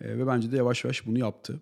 E, 0.00 0.18
ve 0.18 0.26
bence 0.26 0.52
de 0.52 0.56
yavaş 0.56 0.84
yavaş 0.84 1.06
bunu 1.06 1.18
yaptı. 1.18 1.60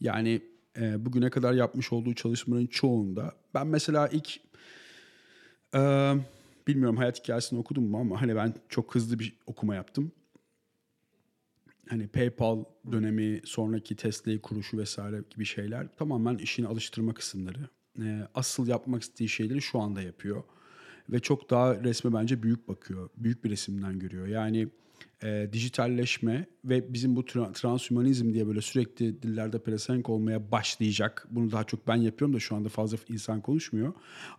Yani 0.00 0.42
e, 0.80 1.04
bugüne 1.06 1.30
kadar 1.30 1.52
yapmış 1.52 1.92
olduğu 1.92 2.14
çalışmaların 2.14 2.66
çoğunda 2.66 3.34
ben 3.54 3.66
mesela 3.66 4.08
ilk 4.08 4.40
e, 5.74 6.12
bilmiyorum 6.66 6.96
hayat 6.96 7.20
hikayesini 7.22 7.58
okudum 7.58 7.84
mu 7.84 7.98
ama 7.98 8.22
hani 8.22 8.36
ben 8.36 8.54
çok 8.68 8.94
hızlı 8.94 9.18
bir 9.18 9.36
okuma 9.46 9.74
yaptım. 9.74 10.12
Hani 11.88 12.08
PayPal 12.08 12.64
dönemi, 12.92 13.40
sonraki 13.44 13.96
Tesla'yı 13.96 14.40
kuruşu 14.40 14.78
vesaire 14.78 15.22
gibi 15.30 15.44
şeyler 15.44 15.88
tamamen 15.96 16.38
işini 16.38 16.66
alıştırma 16.66 17.14
kısımları. 17.14 17.68
E, 18.02 18.28
asıl 18.34 18.66
yapmak 18.66 19.02
istediği 19.02 19.28
şeyleri 19.28 19.62
şu 19.62 19.80
anda 19.80 20.02
yapıyor 20.02 20.44
ve 21.10 21.20
çok 21.20 21.50
daha 21.50 21.84
resme 21.84 22.12
bence 22.12 22.42
büyük 22.42 22.68
bakıyor. 22.68 23.08
Büyük 23.16 23.44
bir 23.44 23.50
resimden 23.50 23.98
görüyor. 23.98 24.26
Yani 24.26 24.68
e, 25.22 25.48
dijitalleşme 25.52 26.46
ve 26.64 26.94
bizim 26.94 27.16
bu 27.16 27.20
tra- 27.20 27.52
transhümanizm 27.52 28.32
diye 28.32 28.46
böyle 28.46 28.60
sürekli 28.60 29.22
dillerde 29.22 29.58
pelesenk 29.58 30.08
olmaya 30.08 30.50
başlayacak. 30.50 31.28
Bunu 31.30 31.50
daha 31.50 31.64
çok 31.64 31.88
ben 31.88 31.96
yapıyorum 31.96 32.34
da 32.34 32.40
şu 32.40 32.56
anda 32.56 32.68
fazla 32.68 32.98
insan 33.08 33.40
konuşmuyor. 33.40 33.92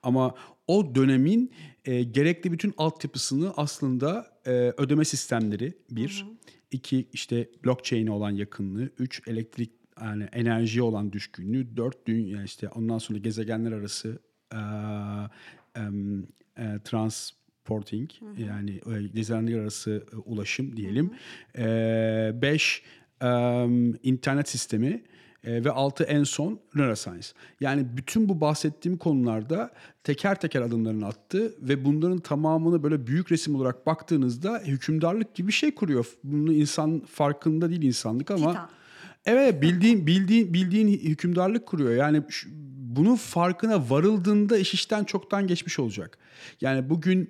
Ama 0.03 0.35
o 0.67 0.95
dönemin 0.95 1.51
e, 1.85 2.03
gerekli 2.03 2.51
bütün 2.51 2.73
altyapısını 2.77 3.53
aslında 3.57 4.27
e, 4.45 4.51
ödeme 4.77 5.05
sistemleri 5.05 5.73
bir, 5.91 6.25
iki 6.71 7.07
işte 7.13 7.49
blockchain'e 7.65 8.11
olan 8.11 8.31
yakınlığı, 8.31 8.89
üç 8.99 9.27
elektrik 9.27 9.71
yani 10.01 10.23
enerjiye 10.23 10.83
olan 10.83 11.13
düşkünlüğü, 11.13 11.77
dört 11.77 12.07
dünya 12.07 12.43
işte 12.43 12.69
ondan 12.69 12.97
sonra 12.97 13.19
gezegenler 13.19 13.71
arası 13.71 14.19
e, 14.53 14.59
e, 16.57 16.79
transporting 17.71 18.09
yani 18.37 18.71
e, 18.71 19.07
gezegenler 19.07 19.59
arası 19.59 20.03
e, 20.13 20.15
ulaşım 20.15 20.77
diyelim. 20.77 21.11
E, 21.57 22.31
beş 22.41 22.83
em, 23.21 23.93
internet 24.03 24.49
sistemi 24.49 25.03
e, 25.43 25.63
ve 25.65 25.71
altı 25.71 26.03
en 26.03 26.23
son 26.23 26.59
neuroscience. 26.75 27.27
Yani 27.59 27.85
bütün 27.97 28.29
bu 28.29 28.41
bahsettiğim 28.41 28.97
konularda 28.97 29.71
teker 30.03 30.39
teker 30.39 30.61
adımlarını 30.61 31.05
attı 31.07 31.53
ve 31.61 31.85
bunların 31.85 32.19
tamamını 32.19 32.83
böyle 32.83 33.07
büyük 33.07 33.31
resim 33.31 33.55
olarak 33.55 33.85
baktığınızda 33.85 34.59
hükümdarlık 34.65 35.35
gibi 35.35 35.47
bir 35.47 35.53
şey 35.53 35.75
kuruyor. 35.75 36.05
Bunu 36.23 36.53
insan 36.53 36.99
farkında 36.99 37.69
değil 37.69 37.81
insanlık 37.81 38.31
ama 38.31 38.51
Titan. 38.51 38.69
Evet 39.25 39.61
bildiğin 39.61 40.07
bildiğin 40.07 40.53
bildiğin 40.53 40.87
hükümdarlık 40.87 41.65
kuruyor. 41.65 41.95
Yani 41.95 42.21
şu- 42.29 42.49
bunun 42.95 43.15
farkına 43.15 43.89
varıldığında 43.89 44.57
iş 44.57 44.73
işten 44.73 45.03
çoktan 45.03 45.47
geçmiş 45.47 45.79
olacak. 45.79 46.17
Yani 46.61 46.89
bugün 46.89 47.21
e, 47.21 47.27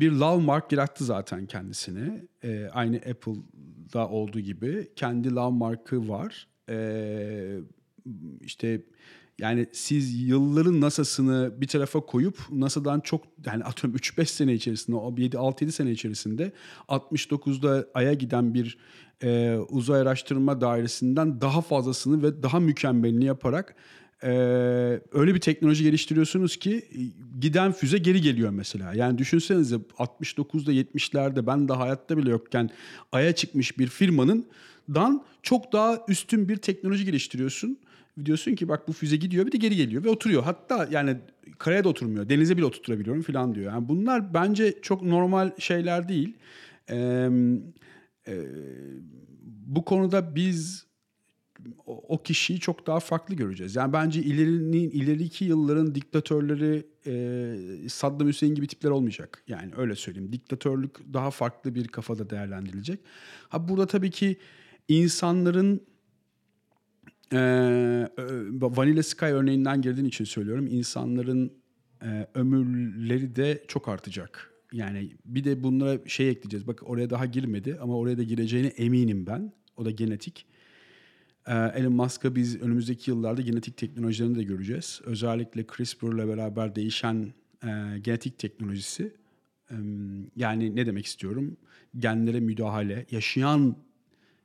bir 0.00 0.10
love 0.10 0.44
mark 0.44 0.72
yarattı 0.72 1.04
zaten 1.04 1.46
kendisine. 1.46 2.22
E, 2.44 2.66
aynı 2.66 2.96
Apple'da 2.96 4.08
olduğu 4.08 4.40
gibi 4.40 4.88
kendi 4.96 5.34
love 5.34 5.56
markı 5.56 6.08
var. 6.08 6.48
İşte 8.40 8.82
yani 9.38 9.66
siz 9.72 10.22
yılların 10.28 10.80
NASA'sını 10.80 11.52
bir 11.56 11.66
tarafa 11.66 12.00
koyup 12.00 12.38
NASA'dan 12.50 13.00
çok 13.00 13.24
yani 13.46 13.64
atıyorum 13.64 13.98
3-5 13.98 14.24
sene 14.26 14.54
içerisinde 14.54 14.96
o 14.96 15.10
7-6-7 15.10 15.70
sene 15.70 15.90
içerisinde 15.90 16.52
69'da 16.88 17.86
Ay'a 17.94 18.12
giden 18.12 18.54
bir 18.54 18.78
e, 19.22 19.56
uzay 19.68 20.00
araştırma 20.00 20.60
dairesinden 20.60 21.40
daha 21.40 21.60
fazlasını 21.60 22.22
ve 22.22 22.42
daha 22.42 22.60
mükemmelini 22.60 23.24
yaparak 23.24 23.74
e, 24.22 24.30
öyle 25.12 25.34
bir 25.34 25.40
teknoloji 25.40 25.84
geliştiriyorsunuz 25.84 26.56
ki 26.56 26.74
e, 26.76 26.98
giden 27.40 27.72
füze 27.72 27.98
geri 27.98 28.20
geliyor 28.20 28.50
mesela. 28.50 28.94
Yani 28.94 29.18
düşünsenize 29.18 29.76
69'da 29.76 30.72
70'lerde 30.72 31.46
ben 31.46 31.68
de 31.68 31.72
hayatta 31.72 32.16
bile 32.16 32.30
yokken 32.30 32.70
Ay'a 33.12 33.34
çıkmış 33.34 33.78
bir 33.78 33.86
firmanın 33.86 34.46
dan 34.88 35.24
çok 35.42 35.72
daha 35.72 35.98
üstün 36.08 36.48
bir 36.48 36.56
teknoloji 36.56 37.04
geliştiriyorsun. 37.04 37.78
Diyorsun 38.24 38.54
ki 38.54 38.68
bak 38.68 38.88
bu 38.88 38.92
füze 38.92 39.16
gidiyor 39.16 39.46
bir 39.46 39.52
de 39.52 39.56
geri 39.56 39.76
geliyor 39.76 40.04
ve 40.04 40.08
oturuyor. 40.08 40.42
Hatta 40.42 40.88
yani 40.90 41.16
karaya 41.58 41.84
da 41.84 41.88
oturmuyor. 41.88 42.28
Denize 42.28 42.56
bile 42.56 42.64
oturtabiliyorum 42.64 43.22
falan 43.22 43.54
diyor. 43.54 43.72
Yani 43.72 43.88
bunlar 43.88 44.34
bence 44.34 44.74
çok 44.82 45.02
normal 45.02 45.50
şeyler 45.58 46.08
değil. 46.08 46.36
Ee, 46.90 47.28
e, 48.28 48.34
bu 49.66 49.84
konuda 49.84 50.34
biz 50.34 50.86
o, 51.86 52.22
kişiyi 52.22 52.60
çok 52.60 52.86
daha 52.86 53.00
farklı 53.00 53.34
göreceğiz. 53.34 53.76
Yani 53.76 53.92
bence 53.92 54.22
ilerinin 54.22 54.90
ileriki 54.90 55.44
yılların 55.44 55.94
diktatörleri 55.94 56.86
e, 57.06 57.88
Saddam 57.88 58.28
Hüseyin 58.28 58.54
gibi 58.54 58.66
tipler 58.66 58.90
olmayacak. 58.90 59.42
Yani 59.48 59.72
öyle 59.76 59.96
söyleyeyim. 59.96 60.32
Diktatörlük 60.32 61.12
daha 61.12 61.30
farklı 61.30 61.74
bir 61.74 61.88
kafada 61.88 62.30
değerlendirilecek. 62.30 63.00
Ha 63.48 63.68
burada 63.68 63.86
tabii 63.86 64.10
ki 64.10 64.36
insanların 64.88 65.80
e, 67.32 67.38
ö- 68.16 68.50
Vanilla 68.60 69.02
Sky 69.02 69.24
örneğinden 69.24 69.82
girdiğin 69.82 70.06
için 70.06 70.24
söylüyorum. 70.24 70.66
İnsanların 70.66 71.52
e, 72.02 72.26
ömürleri 72.34 73.36
de 73.36 73.64
çok 73.68 73.88
artacak. 73.88 74.50
Yani 74.72 75.12
bir 75.24 75.44
de 75.44 75.62
bunlara 75.62 75.98
şey 76.06 76.28
ekleyeceğiz. 76.28 76.66
Bak 76.66 76.90
oraya 76.90 77.10
daha 77.10 77.26
girmedi 77.26 77.78
ama 77.80 77.96
oraya 77.96 78.18
da 78.18 78.22
gireceğine 78.22 78.66
eminim 78.66 79.26
ben. 79.26 79.52
O 79.76 79.84
da 79.84 79.90
genetik. 79.90 80.46
Ee, 81.46 81.52
Elon 81.52 81.92
Musk'a 81.92 82.34
biz 82.34 82.60
önümüzdeki 82.60 83.10
yıllarda 83.10 83.42
genetik 83.42 83.76
teknolojilerini 83.76 84.38
de 84.38 84.42
göreceğiz. 84.42 85.00
Özellikle 85.04 85.66
CRISPR'la 85.76 86.28
beraber 86.28 86.74
değişen 86.74 87.32
e, 87.64 87.98
genetik 88.02 88.38
teknolojisi. 88.38 89.12
Ee, 89.70 89.74
yani 90.36 90.76
ne 90.76 90.86
demek 90.86 91.06
istiyorum? 91.06 91.56
Genlere 91.98 92.40
müdahale, 92.40 93.06
yaşayan 93.10 93.76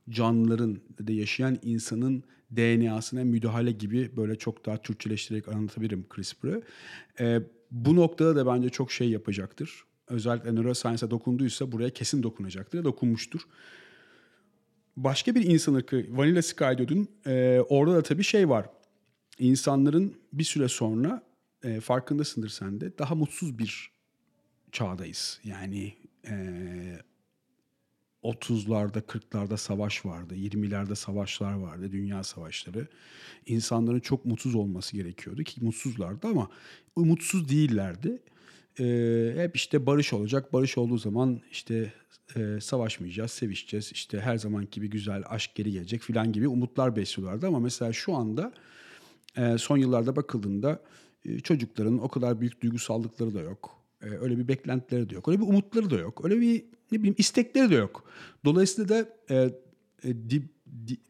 canlıların 0.10 0.80
da 1.08 1.12
yaşayan 1.12 1.58
insanın 1.62 2.24
DNA'sına 2.56 3.24
müdahale 3.24 3.72
gibi 3.72 4.12
böyle 4.18 4.36
çok 4.36 4.66
daha 4.66 4.82
Türkçeleştirerek 4.82 5.48
anlatabilirim 5.48 6.06
CRISPR'ı. 6.16 6.62
Ee, 7.20 7.42
bu 7.72 7.96
noktada 7.96 8.36
da 8.36 8.46
bence 8.46 8.70
çok 8.70 8.92
şey 8.92 9.10
yapacaktır. 9.10 9.84
Özellikle 10.08 10.56
neuroscience'a 10.56 11.12
dokunduysa 11.12 11.72
buraya 11.72 11.90
kesin 11.90 12.24
dokunacaktır. 12.24 12.84
Dokunmuştur 12.84 13.42
başka 14.98 15.36
bir 15.36 15.46
insan 15.46 15.74
ırkı 15.74 16.06
Vanilla 16.10 16.42
Sky 16.42 16.78
diyordun. 16.78 17.08
Ee, 17.26 17.60
orada 17.70 17.96
da 17.96 18.04
tabii 18.04 18.24
şey 18.24 18.50
var. 18.50 18.70
İnsanların 19.40 20.14
bir 20.34 20.44
süre 20.44 20.68
sonra 20.68 21.24
e, 21.64 21.80
farkındasındır 21.80 22.50
sen 22.50 22.82
de 22.82 22.98
daha 22.98 23.16
mutsuz 23.16 23.60
bir 23.60 23.92
çağdayız. 24.72 25.40
Yani 25.44 25.94
e, 26.30 26.36
30'larda 28.24 29.02
40'larda 29.02 29.58
savaş 29.58 30.06
vardı. 30.06 30.36
20'lerde 30.36 30.96
savaşlar 30.96 31.54
vardı. 31.54 31.92
Dünya 31.92 32.24
savaşları. 32.24 32.88
İnsanların 33.46 34.00
çok 34.00 34.26
mutsuz 34.26 34.56
olması 34.56 34.98
gerekiyordu 34.98 35.44
ki 35.44 35.66
mutsuzlardı 35.66 36.28
ama 36.28 36.50
umutsuz 36.96 37.50
değillerdi. 37.50 38.22
Ee, 38.80 39.34
hep 39.38 39.56
işte 39.56 39.86
barış 39.86 40.14
olacak. 40.14 40.54
Barış 40.54 40.78
olduğu 40.78 40.98
zaman 40.98 41.42
işte 41.52 41.94
e, 42.36 42.60
savaşmayacağız, 42.62 43.32
sevişeceğiz. 43.32 43.92
İşte 43.92 44.20
her 44.20 44.38
zamanki 44.38 44.72
gibi 44.72 44.90
güzel 44.90 45.24
aşk 45.26 45.56
geri 45.56 45.72
gelecek 45.72 46.02
filan 46.02 46.32
gibi 46.32 46.48
umutlar 46.48 46.96
besliyorlardı. 46.96 47.48
Ama 47.48 47.60
mesela 47.60 47.94
şu 47.94 48.16
anda 48.16 48.54
e, 49.38 49.58
son 49.58 49.78
yıllarda 49.78 50.16
bakıldığında 50.16 50.82
e, 51.26 51.40
çocukların 51.40 52.04
o 52.04 52.08
kadar 52.08 52.42
büyük 52.42 52.62
duygusallıkları 52.62 53.34
da 53.34 53.40
yok. 53.42 53.84
E, 54.02 54.06
öyle 54.06 54.38
bir 54.38 54.48
beklentileri 54.48 55.10
de 55.10 55.16
yok. 55.16 55.28
Öyle 55.28 55.40
bir 55.40 55.48
umutları 55.48 55.90
da 55.90 55.96
yok. 55.96 56.26
Öyle 56.26 56.42
bir 56.42 56.66
ne 56.92 56.98
bileyim 56.98 57.16
istekleri 57.18 57.70
de 57.70 57.76
yok. 57.76 58.04
Dolayısıyla 58.46 58.90
da 58.90 59.10
e, 59.30 59.36
e, 59.36 59.50
di- 60.04 60.30
di- 60.30 60.50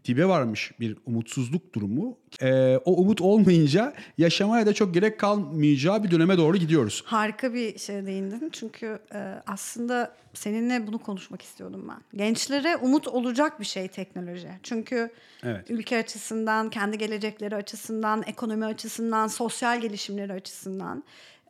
dibe 0.06 0.26
varmış 0.26 0.72
bir 0.80 0.98
umutsuzluk 1.06 1.74
durumu. 1.74 2.18
Ee, 2.42 2.78
o 2.86 2.92
umut 3.02 3.22
olmayınca 3.22 3.94
yaşamaya 4.18 4.66
da 4.66 4.74
çok 4.74 4.94
gerek 4.94 5.20
kalmayacağı 5.20 6.04
bir 6.04 6.12
döneme 6.12 6.38
doğru 6.38 6.58
gidiyoruz. 6.58 7.04
Harika 7.06 7.54
bir 7.54 7.78
şey 7.78 8.06
değindin. 8.06 8.50
Çünkü 8.52 9.00
e, 9.14 9.18
aslında 9.48 10.16
seninle 10.34 10.88
bunu 10.88 11.00
konuşmak 11.00 11.42
istiyordum 11.42 11.86
ben. 11.90 12.18
Gençlere 12.20 12.76
umut 12.76 13.08
olacak 13.08 13.60
bir 13.60 13.66
şey 13.66 13.88
teknoloji. 13.88 14.50
Çünkü 14.64 15.10
Evet. 15.44 15.72
ülke 15.72 15.98
açısından, 15.98 16.70
kendi 16.70 16.98
gelecekleri 16.98 17.56
açısından, 17.56 18.24
ekonomi 18.28 18.66
açısından, 18.66 19.28
sosyal 19.28 19.82
gelişimleri 19.82 20.34
açısından 20.34 21.04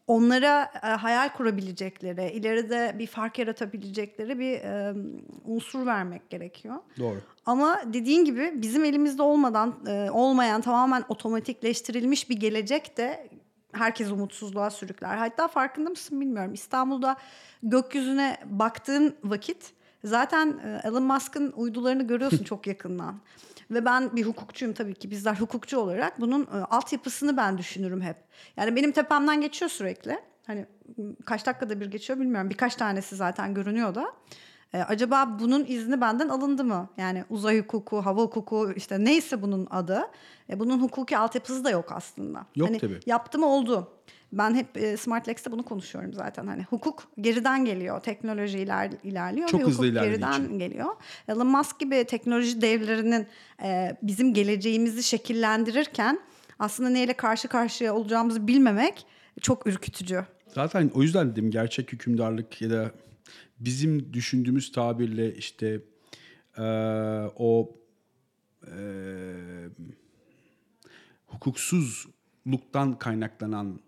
onlara 0.07 0.71
e, 0.83 0.87
hayal 0.87 1.29
kurabilecekleri, 1.29 2.31
ileride 2.31 2.95
bir 2.99 3.07
fark 3.07 3.39
yaratabilecekleri 3.39 4.39
bir 4.39 4.53
e, 4.53 4.93
unsur 5.45 5.85
vermek 5.85 6.29
gerekiyor. 6.29 6.75
Doğru. 6.99 7.17
Ama 7.45 7.81
dediğin 7.85 8.25
gibi 8.25 8.51
bizim 8.55 8.85
elimizde 8.85 9.21
olmadan 9.21 9.75
e, 9.87 10.09
olmayan 10.11 10.61
tamamen 10.61 11.03
otomatikleştirilmiş 11.09 12.29
bir 12.29 12.39
gelecek 12.39 12.97
de 12.97 13.29
herkes 13.71 14.11
umutsuzluğa 14.11 14.69
sürükler. 14.69 15.17
Hatta 15.17 15.47
farkında 15.47 15.89
mısın 15.89 16.21
bilmiyorum. 16.21 16.53
İstanbul'da 16.53 17.17
gökyüzüne 17.63 18.37
baktığın 18.45 19.15
vakit 19.23 19.76
zaten 20.03 20.59
e, 20.63 20.87
Elon 20.87 21.03
Musk'ın 21.03 21.51
uydularını 21.51 22.07
görüyorsun 22.07 22.43
çok 22.43 22.67
yakından. 22.67 23.15
Ve 23.71 23.85
ben 23.85 24.15
bir 24.15 24.25
hukukçuyum 24.25 24.73
tabii 24.73 24.93
ki 24.93 25.11
bizler 25.11 25.35
hukukçu 25.35 25.79
olarak 25.79 26.21
bunun 26.21 26.43
e, 26.43 26.57
altyapısını 26.57 27.37
ben 27.37 27.57
düşünürüm 27.57 28.01
hep. 28.01 28.17
Yani 28.57 28.75
benim 28.75 28.91
tepemden 28.91 29.41
geçiyor 29.41 29.71
sürekli. 29.71 30.19
Hani 30.47 30.65
kaç 31.25 31.45
dakikada 31.45 31.79
bir 31.79 31.85
geçiyor 31.85 32.19
bilmiyorum. 32.19 32.49
Birkaç 32.49 32.75
tanesi 32.75 33.15
zaten 33.15 33.53
görünüyor 33.53 33.95
da. 33.95 34.13
E, 34.73 34.81
acaba 34.81 35.39
bunun 35.39 35.65
izni 35.67 36.01
benden 36.01 36.29
alındı 36.29 36.63
mı? 36.63 36.89
Yani 36.97 37.23
uzay 37.29 37.59
hukuku, 37.59 37.97
hava 37.97 38.21
hukuku 38.21 38.73
işte 38.75 39.03
neyse 39.03 39.41
bunun 39.41 39.67
adı. 39.69 40.01
E, 40.49 40.59
bunun 40.59 40.81
hukuki 40.81 41.17
altyapısı 41.17 41.63
da 41.63 41.69
yok 41.69 41.91
aslında. 41.91 42.45
Yok 42.55 42.67
hani 42.69 42.79
tabii. 42.79 42.99
Yaptı 43.05 43.39
mı 43.39 43.45
oldu. 43.45 43.91
Ben 44.31 44.55
hep 44.55 44.77
e, 44.77 44.97
Smart 44.97 45.27
Lex'te 45.27 45.51
bunu 45.51 45.63
konuşuyorum 45.63 46.13
zaten. 46.13 46.47
Hani 46.47 46.63
hukuk 46.63 47.03
geriden 47.21 47.65
geliyor, 47.65 48.01
teknoloji 48.01 48.59
iler, 48.59 48.91
ilerliyor 49.03 49.47
Çok 49.47 49.61
ve 49.61 49.65
hızlı 49.65 49.87
hukuk 49.87 50.01
geriden 50.01 50.31
için. 50.43 50.59
geliyor. 50.59 50.95
Elon 51.27 51.47
Musk 51.47 51.79
gibi 51.79 52.03
teknoloji 52.07 52.61
devlerinin 52.61 53.27
e, 53.63 53.97
bizim 54.01 54.33
geleceğimizi 54.33 55.03
şekillendirirken 55.03 56.19
aslında 56.59 56.89
neyle 56.89 57.13
karşı 57.13 57.47
karşıya 57.47 57.95
olacağımızı 57.95 58.47
bilmemek 58.47 59.05
çok 59.41 59.67
ürkütücü. 59.67 60.25
Zaten 60.47 60.91
o 60.93 61.01
yüzden 61.03 61.31
dedim 61.31 61.51
gerçek 61.51 61.91
hükümdarlık 61.93 62.61
ya 62.61 62.69
da 62.69 62.91
bizim 63.59 64.13
düşündüğümüz 64.13 64.71
tabirle 64.71 65.35
işte 65.35 65.81
eee, 66.57 66.63
o 67.35 67.75
eee, 68.67 68.73
hukuksuzluktan 71.25 72.99
kaynaklanan 72.99 73.79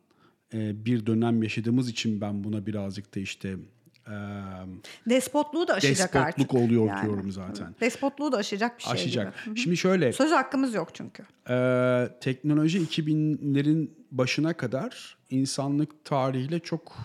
eee, 0.53 0.75
bir 0.85 1.05
dönem 1.05 1.43
yaşadığımız 1.43 1.89
için 1.89 2.21
ben 2.21 2.43
buna 2.43 2.65
birazcık 2.65 3.15
da 3.15 3.19
işte 3.19 3.55
eee, 4.07 4.13
Despotluğu 5.09 5.67
da 5.67 5.73
aşacak 5.73 6.15
artık. 6.15 6.39
Despotluk 6.39 6.63
oluyor 6.63 7.01
diyorum 7.01 7.31
zaten. 7.31 7.75
Despotluğu 7.81 8.31
da 8.31 8.37
aşacak 8.37 8.77
bir 8.77 8.83
şey 8.83 8.93
aşacak. 8.93 9.45
gibi. 9.45 9.59
Şimdi 9.59 9.77
şöyle 9.77 10.13
Söz 10.13 10.31
hakkımız 10.31 10.73
yok 10.73 10.89
çünkü. 10.93 11.23
Ee, 11.49 12.09
teknoloji 12.21 12.79
2000'lerin 12.79 13.91
başına 14.11 14.53
kadar 14.53 15.17
insanlık 15.29 16.05
tarihiyle 16.05 16.59
çok 16.59 16.97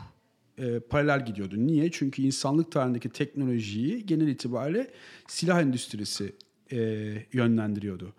e, 0.58 0.80
paralel 0.80 1.26
gidiyordu. 1.26 1.54
Niye? 1.58 1.90
Çünkü 1.90 2.22
insanlık 2.22 2.72
tarihindeki 2.72 3.08
teknolojiyi 3.10 4.06
genel 4.06 4.28
itibariyle 4.28 4.90
silah 5.28 5.60
endüstrisi 5.60 6.34
e, 6.72 6.78
yönlendiriyordu. 7.32 8.12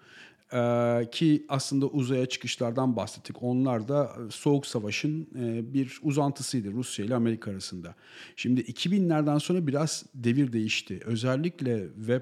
Ee, 0.56 1.08
ki 1.12 1.46
aslında 1.50 1.86
uzaya 1.86 2.26
çıkışlardan 2.26 2.96
bahsettik. 2.96 3.44
Onlar 3.44 3.88
da 3.88 4.16
e, 4.28 4.32
Soğuk 4.32 4.68
Savaş'ın 4.68 5.28
e, 5.40 5.74
bir 5.74 6.00
uzantısıydı 6.02 6.72
Rusya 6.72 7.06
ile 7.06 7.16
Amerika 7.16 7.52
arasında. 7.52 7.96
Şimdi 8.36 8.62
2000'lerden 8.62 9.38
sonra 9.38 9.68
biraz 9.68 10.06
devir 10.14 10.54
değişti. 10.54 11.00
Özellikle 11.06 11.88
web 11.96 12.22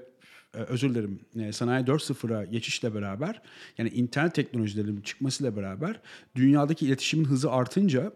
e, 0.54 0.58
özür 0.58 0.90
dilerim 0.90 1.20
e, 1.36 1.52
sanayi 1.52 1.86
4.0'a 1.86 2.46
geçişle 2.46 2.96
beraber 2.96 3.42
yani 3.78 3.90
internet 3.90 4.36
teknolojilerinin 4.36 5.02
çıkmasıyla 5.02 5.56
beraber 5.56 6.00
dünyadaki 6.36 6.86
iletişimin 6.86 7.26
hızı 7.26 7.52
artınca 7.52 8.14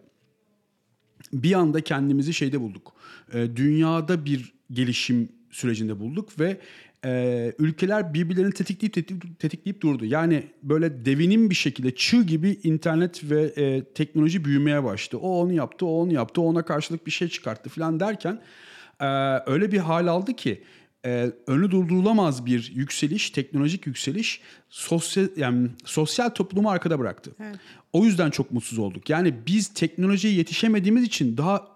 bir 1.33 1.53
anda 1.53 1.81
kendimizi 1.81 2.33
şeyde 2.33 2.61
bulduk. 2.61 2.93
Dünyada 3.33 4.25
bir 4.25 4.53
gelişim 4.71 5.29
sürecinde 5.51 5.99
bulduk 5.99 6.39
ve 6.39 6.61
e, 7.05 7.53
ülkeler 7.59 8.13
birbirlerini 8.13 8.53
tetikleyip, 8.53 8.93
tetikleyip 8.93 9.39
tetikleyip 9.39 9.81
durdu. 9.81 10.05
Yani 10.05 10.43
böyle 10.63 11.05
devinin 11.05 11.49
bir 11.49 11.55
şekilde 11.55 11.95
çığ 11.95 12.23
gibi 12.23 12.59
internet 12.63 13.31
ve 13.31 13.43
e, 13.43 13.83
teknoloji 13.83 14.45
büyümeye 14.45 14.83
başladı. 14.83 15.21
O 15.21 15.41
onu 15.41 15.53
yaptı, 15.53 15.85
o 15.85 16.01
onu 16.01 16.13
yaptı, 16.13 16.41
ona 16.41 16.65
karşılık 16.65 17.05
bir 17.05 17.11
şey 17.11 17.27
çıkarttı 17.27 17.69
falan 17.69 17.99
derken 17.99 18.41
e, 18.99 19.05
öyle 19.45 19.71
bir 19.71 19.77
hal 19.77 20.07
aldı 20.07 20.33
ki 20.33 20.63
e, 21.05 21.31
önü 21.47 21.71
durdurulamaz 21.71 22.45
bir 22.45 22.71
yükseliş, 22.75 23.29
teknolojik 23.29 23.87
yükseliş 23.87 24.41
sosyal 24.69 25.27
yani 25.37 25.69
sosyal 25.85 26.29
toplumu 26.29 26.69
arkada 26.69 26.99
bıraktı. 26.99 27.31
O 27.93 28.05
yüzden 28.05 28.29
çok 28.29 28.51
mutsuz 28.51 28.79
olduk. 28.79 29.09
Yani 29.09 29.33
biz 29.47 29.67
teknolojiye 29.67 30.33
yetişemediğimiz 30.33 31.03
için 31.03 31.37
daha 31.37 31.67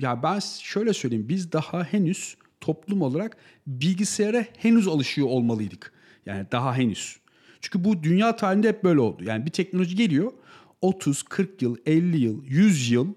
ya 0.00 0.22
ben 0.22 0.38
şöyle 0.62 0.92
söyleyeyim 0.92 1.28
biz 1.28 1.52
daha 1.52 1.84
henüz 1.84 2.36
toplum 2.64 3.02
olarak 3.02 3.36
bilgisayara 3.66 4.44
henüz 4.56 4.88
alışıyor 4.88 5.28
olmalıydık. 5.28 5.92
Yani 6.26 6.46
daha 6.52 6.76
henüz. 6.76 7.16
Çünkü 7.60 7.84
bu 7.84 8.02
dünya 8.02 8.36
tarihinde 8.36 8.68
hep 8.68 8.84
böyle 8.84 9.00
oldu. 9.00 9.24
Yani 9.24 9.46
bir 9.46 9.50
teknoloji 9.50 9.96
geliyor 9.96 10.32
30, 10.80 11.22
40 11.22 11.62
yıl, 11.62 11.76
50 11.86 12.16
yıl, 12.16 12.44
100 12.44 12.90
yıl 12.90 13.14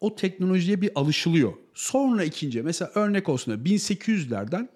o 0.00 0.16
teknolojiye 0.16 0.80
bir 0.80 0.90
alışılıyor. 0.94 1.52
Sonra 1.74 2.24
ikinci 2.24 2.62
mesela 2.62 2.90
örnek 2.94 3.28
olsun 3.28 3.52
1800'lerden 3.52 4.68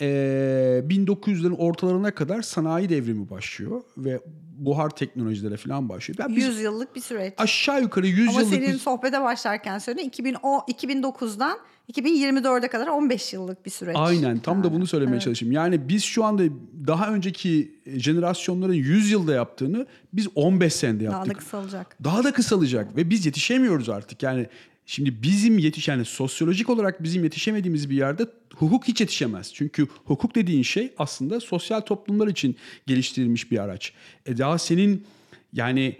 eee 0.00 0.84
1900'lerin 0.88 1.56
ortalarına 1.56 2.14
kadar 2.14 2.42
sanayi 2.42 2.88
devrimi 2.88 3.30
başlıyor 3.30 3.82
ve 3.96 4.20
buhar 4.58 4.90
teknolojilere 4.90 5.56
falan 5.56 5.88
başlıyor. 5.88 6.18
Yani 6.20 6.36
biz 6.36 6.44
100 6.46 6.60
yıllık 6.60 6.96
bir 6.96 7.00
süreç. 7.00 7.34
aşağı 7.38 7.82
yukarı 7.82 8.06
100 8.06 8.28
Ama 8.28 8.40
yıllık 8.40 8.54
senin 8.54 8.72
bir- 8.72 8.78
sohbete 8.78 9.22
başlarken 9.22 9.78
söyledin 9.78 10.08
2010, 10.08 10.60
2009'dan 10.68 11.58
2024'e 11.92 12.68
kadar 12.68 12.86
15 12.86 13.32
yıllık 13.32 13.66
bir 13.66 13.70
süreç. 13.70 13.96
Aynen 13.98 14.38
tam 14.38 14.64
da 14.64 14.72
bunu 14.72 14.86
söylemeye 14.86 15.12
evet. 15.14 15.22
çalışayım. 15.22 15.52
Yani 15.52 15.88
biz 15.88 16.04
şu 16.04 16.24
anda 16.24 16.42
daha 16.86 17.12
önceki 17.12 17.80
jenerasyonların 17.86 18.72
100 18.72 19.10
yılda 19.10 19.34
yaptığını 19.34 19.86
biz 20.12 20.28
15 20.34 20.72
senede 20.74 21.04
Daha 21.06 21.12
da 21.12 21.16
yaptık. 21.16 21.36
kısalacak. 21.38 21.96
Daha 22.04 22.24
da 22.24 22.32
kısalacak 22.32 22.96
ve 22.96 23.10
biz 23.10 23.26
yetişemiyoruz 23.26 23.88
artık. 23.88 24.22
Yani 24.22 24.46
şimdi 24.88 25.22
bizim 25.22 25.58
yetiş 25.58 25.88
yani 25.88 26.04
sosyolojik 26.04 26.70
olarak 26.70 27.02
bizim 27.02 27.24
yetişemediğimiz 27.24 27.90
bir 27.90 27.96
yerde 27.96 28.26
hukuk 28.54 28.88
hiç 28.88 29.00
yetişemez. 29.00 29.54
Çünkü 29.54 29.86
hukuk 30.04 30.34
dediğin 30.34 30.62
şey 30.62 30.92
aslında 30.98 31.40
sosyal 31.40 31.80
toplumlar 31.80 32.28
için 32.28 32.56
geliştirilmiş 32.86 33.50
bir 33.50 33.58
araç. 33.58 33.92
E 34.26 34.38
daha 34.38 34.58
senin 34.58 35.06
yani 35.52 35.96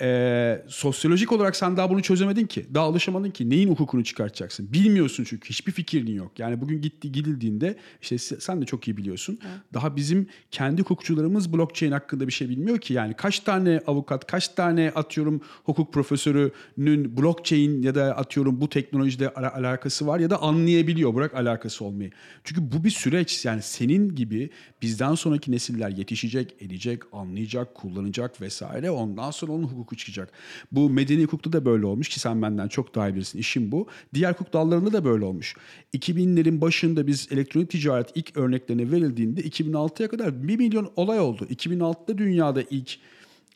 e, 0.00 0.64
sosyolojik 0.68 1.32
olarak 1.32 1.56
sen 1.56 1.76
daha 1.76 1.90
bunu 1.90 2.02
çözemedin 2.02 2.46
ki. 2.46 2.66
Daha 2.74 2.84
alışamadın 2.84 3.30
ki. 3.30 3.50
Neyin 3.50 3.68
hukukunu 3.68 4.04
çıkartacaksın? 4.04 4.72
Bilmiyorsun 4.72 5.24
çünkü. 5.24 5.48
Hiçbir 5.48 5.72
fikrin 5.72 6.14
yok. 6.14 6.38
Yani 6.38 6.60
bugün 6.60 6.80
gitti 6.80 7.12
gidildiğinde 7.12 7.76
işte 8.02 8.16
se- 8.16 8.40
sen 8.40 8.60
de 8.62 8.66
çok 8.66 8.88
iyi 8.88 8.96
biliyorsun. 8.96 9.38
Daha 9.74 9.96
bizim 9.96 10.26
kendi 10.50 10.82
hukukçularımız 10.82 11.52
blockchain 11.52 11.92
hakkında 11.92 12.26
bir 12.26 12.32
şey 12.32 12.48
bilmiyor 12.48 12.78
ki. 12.78 12.94
Yani 12.94 13.14
kaç 13.14 13.40
tane 13.40 13.80
avukat, 13.86 14.26
kaç 14.26 14.48
tane 14.48 14.90
atıyorum 14.94 15.40
hukuk 15.64 15.92
profesörünün 15.92 17.16
blockchain 17.16 17.82
ya 17.82 17.94
da 17.94 18.16
atıyorum 18.16 18.60
bu 18.60 18.68
teknolojide 18.68 19.28
ala- 19.34 19.54
alakası 19.54 20.06
var 20.06 20.18
ya 20.18 20.30
da 20.30 20.42
anlayabiliyor. 20.42 21.14
Bırak 21.14 21.34
alakası 21.34 21.84
olmayı. 21.84 22.10
Çünkü 22.44 22.72
bu 22.72 22.84
bir 22.84 22.90
süreç. 22.90 23.44
Yani 23.44 23.62
senin 23.62 24.14
gibi 24.14 24.50
bizden 24.82 25.14
sonraki 25.14 25.52
nesiller 25.52 25.88
yetişecek, 25.90 26.54
edecek, 26.60 27.02
anlayacak, 27.12 27.74
kullanacak 27.74 28.40
vesaire. 28.40 28.90
Ondan 28.90 29.30
sonra 29.30 29.52
onun 29.52 29.81
hukuku 29.82 29.96
çıkacak. 29.96 30.32
Bu 30.72 30.90
medeni 30.90 31.22
hukukta 31.24 31.52
da 31.52 31.64
böyle 31.64 31.86
olmuş 31.86 32.08
ki 32.08 32.20
sen 32.20 32.42
benden 32.42 32.68
çok 32.68 32.94
daha 32.94 33.08
iyi 33.08 33.14
bilirsin. 33.14 33.38
İşim 33.38 33.72
bu. 33.72 33.86
Diğer 34.14 34.32
hukuk 34.32 34.52
dallarında 34.52 34.92
da 34.92 35.04
böyle 35.04 35.24
olmuş. 35.24 35.56
2000'lerin 35.94 36.60
başında 36.60 37.06
biz 37.06 37.28
elektronik 37.30 37.70
ticaret 37.70 38.08
ilk 38.14 38.36
örneklerine 38.36 38.92
verildiğinde 38.92 39.40
2006'ya 39.40 40.08
kadar 40.08 40.48
1 40.48 40.56
milyon 40.56 40.92
olay 40.96 41.20
oldu. 41.20 41.46
2006'da 41.50 42.18
dünyada 42.18 42.62
ilk 42.70 42.98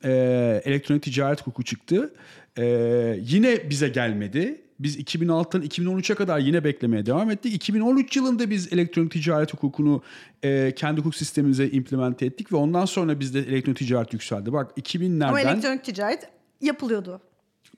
e, 0.05 0.11
elektronik 0.65 1.03
ticaret 1.03 1.41
hukuku 1.41 1.63
çıktı. 1.63 2.15
E, 2.59 2.65
yine 3.23 3.71
bize 3.71 3.89
gelmedi. 3.89 4.66
Biz 4.81 4.99
2006'dan 4.99 5.63
2013'e 5.63 6.15
kadar 6.15 6.39
yine 6.39 6.65
beklemeye 6.65 7.07
devam 7.07 7.31
ettik. 7.31 7.55
2013 7.55 8.17
yılında 8.17 8.51
biz 8.51 8.73
elektronik 8.73 9.13
ticaret 9.13 9.55
hukukunu 9.55 10.03
e, 10.43 10.75
kendi 10.77 11.01
hukuk 11.01 11.15
sistemimize 11.15 11.69
implemente 11.69 12.27
ettik 12.27 12.53
ve 12.53 12.57
ondan 12.57 12.85
sonra 12.85 13.21
bizde 13.21 13.41
elektronik 13.41 13.79
ticaret 13.79 14.13
yükseldi. 14.13 14.53
Bak 14.53 14.79
2000'lerden 14.79 15.29
Ama 15.29 15.41
elektronik 15.41 15.85
ticaret 15.85 16.29
yapılıyordu. 16.61 17.21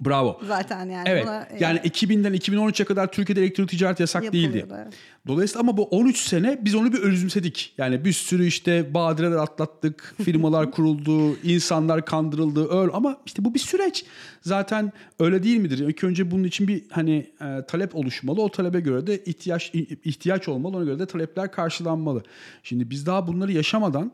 Bravo. 0.00 0.40
Zaten 0.46 0.90
yani. 0.90 1.08
Evet. 1.08 1.26
Buna, 1.26 1.48
yani 1.60 1.78
2000'den 1.78 2.34
2013'e 2.34 2.84
kadar 2.84 3.12
Türkiye'de 3.12 3.40
elektronik 3.40 3.70
ticaret 3.70 4.00
yasak 4.00 4.32
değildi. 4.32 4.66
evet. 4.74 4.94
Dolayısıyla 5.26 5.60
ama 5.60 5.76
bu 5.76 5.84
13 5.84 6.18
sene 6.18 6.58
biz 6.64 6.74
onu 6.74 6.92
bir 6.92 6.98
özümsedik. 6.98 7.74
Yani 7.78 8.04
bir 8.04 8.12
sürü 8.12 8.46
işte 8.46 8.94
badireler 8.94 9.36
atlattık, 9.36 10.14
firmalar 10.24 10.70
kuruldu, 10.70 11.36
insanlar 11.42 12.04
kandırıldı, 12.04 12.78
öyle 12.80 12.92
ama 12.92 13.16
işte 13.26 13.44
bu 13.44 13.54
bir 13.54 13.58
süreç. 13.58 14.04
Zaten 14.40 14.92
öyle 15.20 15.42
değil 15.42 15.58
midir? 15.58 15.78
İlk 15.78 16.04
önce 16.04 16.30
bunun 16.30 16.44
için 16.44 16.68
bir 16.68 16.84
hani 16.90 17.32
e, 17.40 17.66
talep 17.66 17.94
oluşmalı. 17.94 18.42
O 18.42 18.50
talebe 18.50 18.80
göre 18.80 19.06
de 19.06 19.24
ihtiyaç 19.24 19.74
ihtiyaç 20.04 20.48
olmalı. 20.48 20.76
Ona 20.76 20.84
göre 20.84 20.98
de 20.98 21.06
talepler 21.06 21.52
karşılanmalı. 21.52 22.22
Şimdi 22.62 22.90
biz 22.90 23.06
daha 23.06 23.26
bunları 23.26 23.52
yaşamadan 23.52 24.12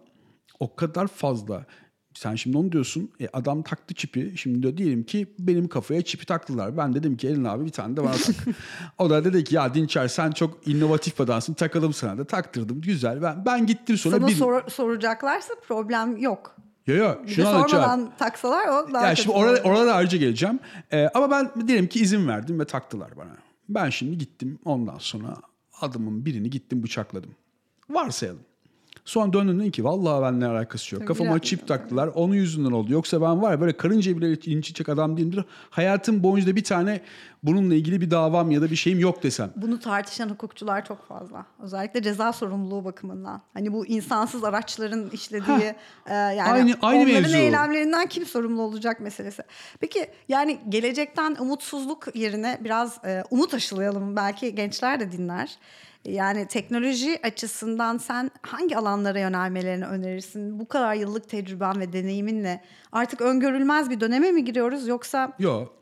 o 0.61 0.77
kadar 0.77 1.07
fazla 1.07 1.67
sen 2.15 2.35
şimdi 2.35 2.59
onu 2.59 2.73
diyorsun. 2.73 3.11
E, 3.21 3.29
adam 3.33 3.63
taktı 3.63 3.95
çipi. 3.95 4.33
Şimdi 4.37 4.63
de 4.63 4.77
diyelim 4.77 5.05
ki 5.05 5.27
benim 5.39 5.69
kafaya 5.69 6.03
çipi 6.03 6.27
taktılar. 6.27 6.77
Ben 6.77 6.95
dedim 6.95 7.17
ki 7.17 7.29
Elin 7.29 7.45
abi 7.45 7.65
bir 7.65 7.71
tane 7.71 7.97
de 7.97 8.05
bana 8.05 8.13
tak. 8.13 8.37
o 8.99 9.11
da 9.11 9.25
dedi 9.25 9.45
ki 9.45 9.55
ya 9.55 9.75
Dinçer 9.75 10.09
sen 10.09 10.31
çok 10.31 10.69
inovatif 10.69 11.21
adamsın. 11.21 11.55
Takalım 11.55 11.93
sana 11.93 12.19
da. 12.19 12.25
Taktırdım. 12.25 12.81
Güzel. 12.81 13.23
Ben, 13.23 13.47
ben 13.47 13.67
gittim 13.67 13.99
sonra. 13.99 14.17
Sana 14.17 14.27
bir... 14.29 14.35
sor, 14.35 14.69
soracaklarsa 14.69 15.55
problem 15.69 16.17
yok. 16.17 16.57
Yo 16.87 16.97
yo. 16.97 17.15
Şunu 17.27 17.49
anlatacağım. 17.49 18.11
taksalar 18.19 18.69
o 18.69 18.93
daha 18.93 19.03
Ya 19.07 19.11
kötü 19.11 19.23
şimdi 19.23 19.37
orada, 19.37 19.61
orada 19.65 19.87
da 19.87 19.95
ayrıca 19.95 20.19
geleceğim. 20.19 20.59
Ee, 20.93 21.09
ama 21.15 21.31
ben 21.31 21.69
diyelim 21.69 21.87
ki 21.87 22.01
izin 22.01 22.29
verdim 22.29 22.61
ve 22.61 22.65
taktılar 22.65 23.17
bana. 23.17 23.37
Ben 23.69 23.91
şimdi 23.91 24.19
gittim 24.19 24.59
ondan 24.65 24.99
sonra 24.99 25.37
adamın 25.81 26.27
birini 26.27 26.51
gittim 26.51 26.83
bıçakladım. 26.83 27.31
Varsayalım. 27.91 28.41
Sonra 29.05 29.33
döndüm 29.33 29.61
dedim 29.61 29.71
ki 29.71 29.85
vallahi 29.85 30.23
benimle 30.23 30.47
alakası 30.47 30.95
yok. 30.95 31.03
Tabii, 31.07 31.19
Kafama 31.19 31.39
çip 31.39 31.69
taktılar. 31.69 32.07
Onun 32.15 32.35
yüzünden 32.35 32.71
oldu. 32.73 32.93
Yoksa 32.93 33.21
ben 33.23 33.43
var 33.43 33.51
ya 33.53 33.61
böyle 33.61 33.77
karınca 33.77 34.17
bile 34.17 34.31
incitecek 34.33 34.89
adam 34.89 35.17
değilimdir. 35.17 35.45
Hayatım 35.71 36.23
boyunca 36.23 36.57
bir 36.57 36.65
tane 36.65 37.01
bununla 37.43 37.75
ilgili 37.75 38.01
bir 38.01 38.11
davam 38.11 38.51
ya 38.51 38.63
da 38.63 38.71
bir 38.71 38.77
şeyim 38.77 38.99
yok 38.99 39.23
desem. 39.23 39.51
Bunu 39.57 39.81
tartışan 39.81 40.29
hukukçular 40.29 40.85
çok 40.85 41.09
fazla. 41.09 41.47
Özellikle 41.63 42.03
ceza 42.03 42.33
sorumluluğu 42.33 42.85
bakımından. 42.85 43.41
Hani 43.55 43.73
bu 43.73 43.87
insansız 43.87 44.45
araçların 44.45 45.11
işlediği 45.11 45.75
e, 46.07 46.15
yani 46.15 46.43
Aynı- 46.43 46.75
aynı 46.83 47.03
onların 47.03 47.23
mevzu. 47.23 47.37
eylemlerinden 47.37 48.07
kim 48.09 48.27
sorumlu 48.27 48.63
olacak 48.63 49.01
meselesi. 49.01 49.43
Peki 49.81 50.07
yani 50.29 50.59
gelecekten 50.69 51.37
umutsuzluk 51.41 52.17
yerine 52.17 52.59
biraz 52.65 53.05
e, 53.05 53.23
umut 53.31 53.55
aşılayalım. 53.55 54.17
Belki 54.17 54.55
gençler 54.55 55.01
de 55.01 55.13
dinler. 55.13 55.59
Yani 56.05 56.49
teknoloji 56.49 57.21
açısından 57.23 57.99
sen 57.99 58.31
hangi 58.43 58.77
alanlara 58.77 59.21
yönelmelerini 59.21 59.87
önerirsin? 59.87 60.59
Bu 60.61 60.69
kadar 60.69 60.95
yıllık 60.95 61.29
tecrüben 61.29 61.81
ve 61.81 61.93
deneyiminle 61.93 62.61
artık 62.93 63.21
öngörülmez 63.21 63.91
bir 63.91 64.01
döneme 64.01 64.33
mi 64.33 64.45
giriyoruz 64.45 64.89
yoksa 64.89 65.33
Yok. 65.39 65.75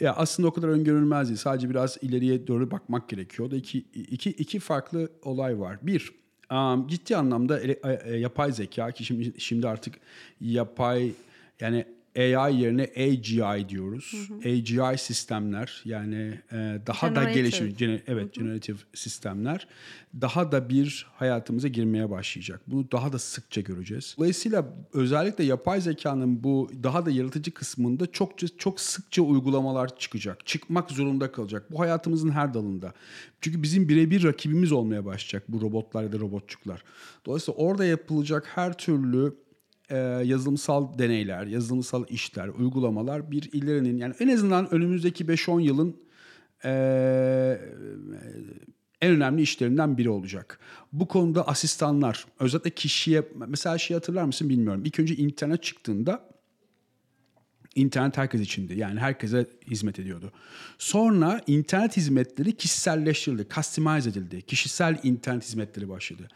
Ya 0.00 0.12
aslında 0.14 0.48
o 0.48 0.52
kadar 0.52 0.68
öngörülmez 0.68 1.28
değil. 1.28 1.38
Sadece 1.38 1.70
biraz 1.70 1.98
ileriye 2.02 2.46
doğru 2.46 2.70
bakmak 2.70 3.08
gerekiyor. 3.08 3.50
Da 3.50 3.56
iki, 3.56 3.78
iki, 3.94 4.30
iki 4.30 4.60
farklı 4.60 5.08
olay 5.22 5.60
var. 5.60 5.78
Bir, 5.82 6.12
um, 6.52 6.88
ciddi 6.88 7.16
anlamda 7.16 7.60
ele- 7.60 7.80
e, 8.04 8.16
yapay 8.16 8.52
zeka 8.52 8.90
ki 8.90 9.04
şimdi, 9.04 9.40
şimdi 9.40 9.68
artık 9.68 9.94
yapay 10.40 11.12
yani 11.60 11.84
AI 12.16 12.60
yerine 12.60 12.82
AGI 12.96 13.68
diyoruz. 13.68 14.14
AGI 14.44 14.98
sistemler 14.98 15.82
yani 15.84 16.40
e, 16.52 16.78
daha 16.86 17.06
da 17.06 17.08
Generative. 17.14 17.34
gelişmiş 17.40 17.76
gene- 17.78 18.02
evet 18.06 18.34
generative 18.34 18.76
sistemler 18.94 19.66
daha 20.20 20.52
da 20.52 20.68
bir 20.68 21.06
hayatımıza 21.14 21.68
girmeye 21.68 22.10
başlayacak. 22.10 22.60
Bunu 22.66 22.90
daha 22.92 23.12
da 23.12 23.18
sıkça 23.18 23.60
göreceğiz. 23.60 24.14
Dolayısıyla 24.18 24.74
özellikle 24.92 25.44
yapay 25.44 25.80
zekanın 25.80 26.44
bu 26.44 26.70
daha 26.82 27.06
da 27.06 27.10
yaratıcı 27.10 27.50
kısmında 27.54 28.12
çok 28.12 28.58
çok 28.58 28.80
sıkça 28.80 29.22
uygulamalar 29.22 29.98
çıkacak. 29.98 30.46
Çıkmak 30.46 30.90
zorunda 30.90 31.32
kalacak. 31.32 31.72
Bu 31.72 31.80
hayatımızın 31.80 32.30
her 32.30 32.54
dalında. 32.54 32.92
Çünkü 33.40 33.62
bizim 33.62 33.88
birebir 33.88 34.22
rakibimiz 34.24 34.72
olmaya 34.72 35.04
başlayacak 35.04 35.42
bu 35.48 35.60
robotlar 35.60 36.02
ya 36.02 36.12
da 36.12 36.18
robotçuklar. 36.18 36.84
Dolayısıyla 37.26 37.58
orada 37.58 37.84
yapılacak 37.84 38.46
her 38.54 38.78
türlü 38.78 39.34
e, 39.90 39.96
yazılımsal 40.24 40.98
deneyler, 40.98 41.46
yazılımsal 41.46 42.04
işler, 42.08 42.48
uygulamalar 42.48 43.30
bir 43.30 43.52
ilerinin 43.52 43.96
yani 43.96 44.14
en 44.20 44.28
azından 44.28 44.74
önümüzdeki 44.74 45.24
5-10 45.24 45.60
yılın 45.60 45.96
e, 46.64 46.70
en 49.00 49.10
önemli 49.10 49.42
işlerinden 49.42 49.98
biri 49.98 50.10
olacak. 50.10 50.58
Bu 50.92 51.08
konuda 51.08 51.48
asistanlar, 51.48 52.26
özellikle 52.40 52.70
kişiye, 52.70 53.22
mesela 53.48 53.78
şey 53.78 53.94
hatırlar 53.94 54.24
mısın 54.24 54.48
bilmiyorum. 54.48 54.82
İlk 54.84 55.00
önce 55.00 55.16
internet 55.16 55.62
çıktığında 55.62 56.34
internet 57.74 58.16
herkes 58.16 58.40
içindi. 58.40 58.78
Yani 58.78 59.00
herkese 59.00 59.46
hizmet 59.70 59.98
ediyordu. 59.98 60.32
Sonra 60.78 61.40
internet 61.46 61.96
hizmetleri 61.96 62.56
kişiselleştirildi, 62.56 63.46
customize 63.54 64.10
edildi. 64.10 64.42
Kişisel 64.42 65.00
internet 65.02 65.44
hizmetleri 65.44 65.88
başladı. 65.88 66.28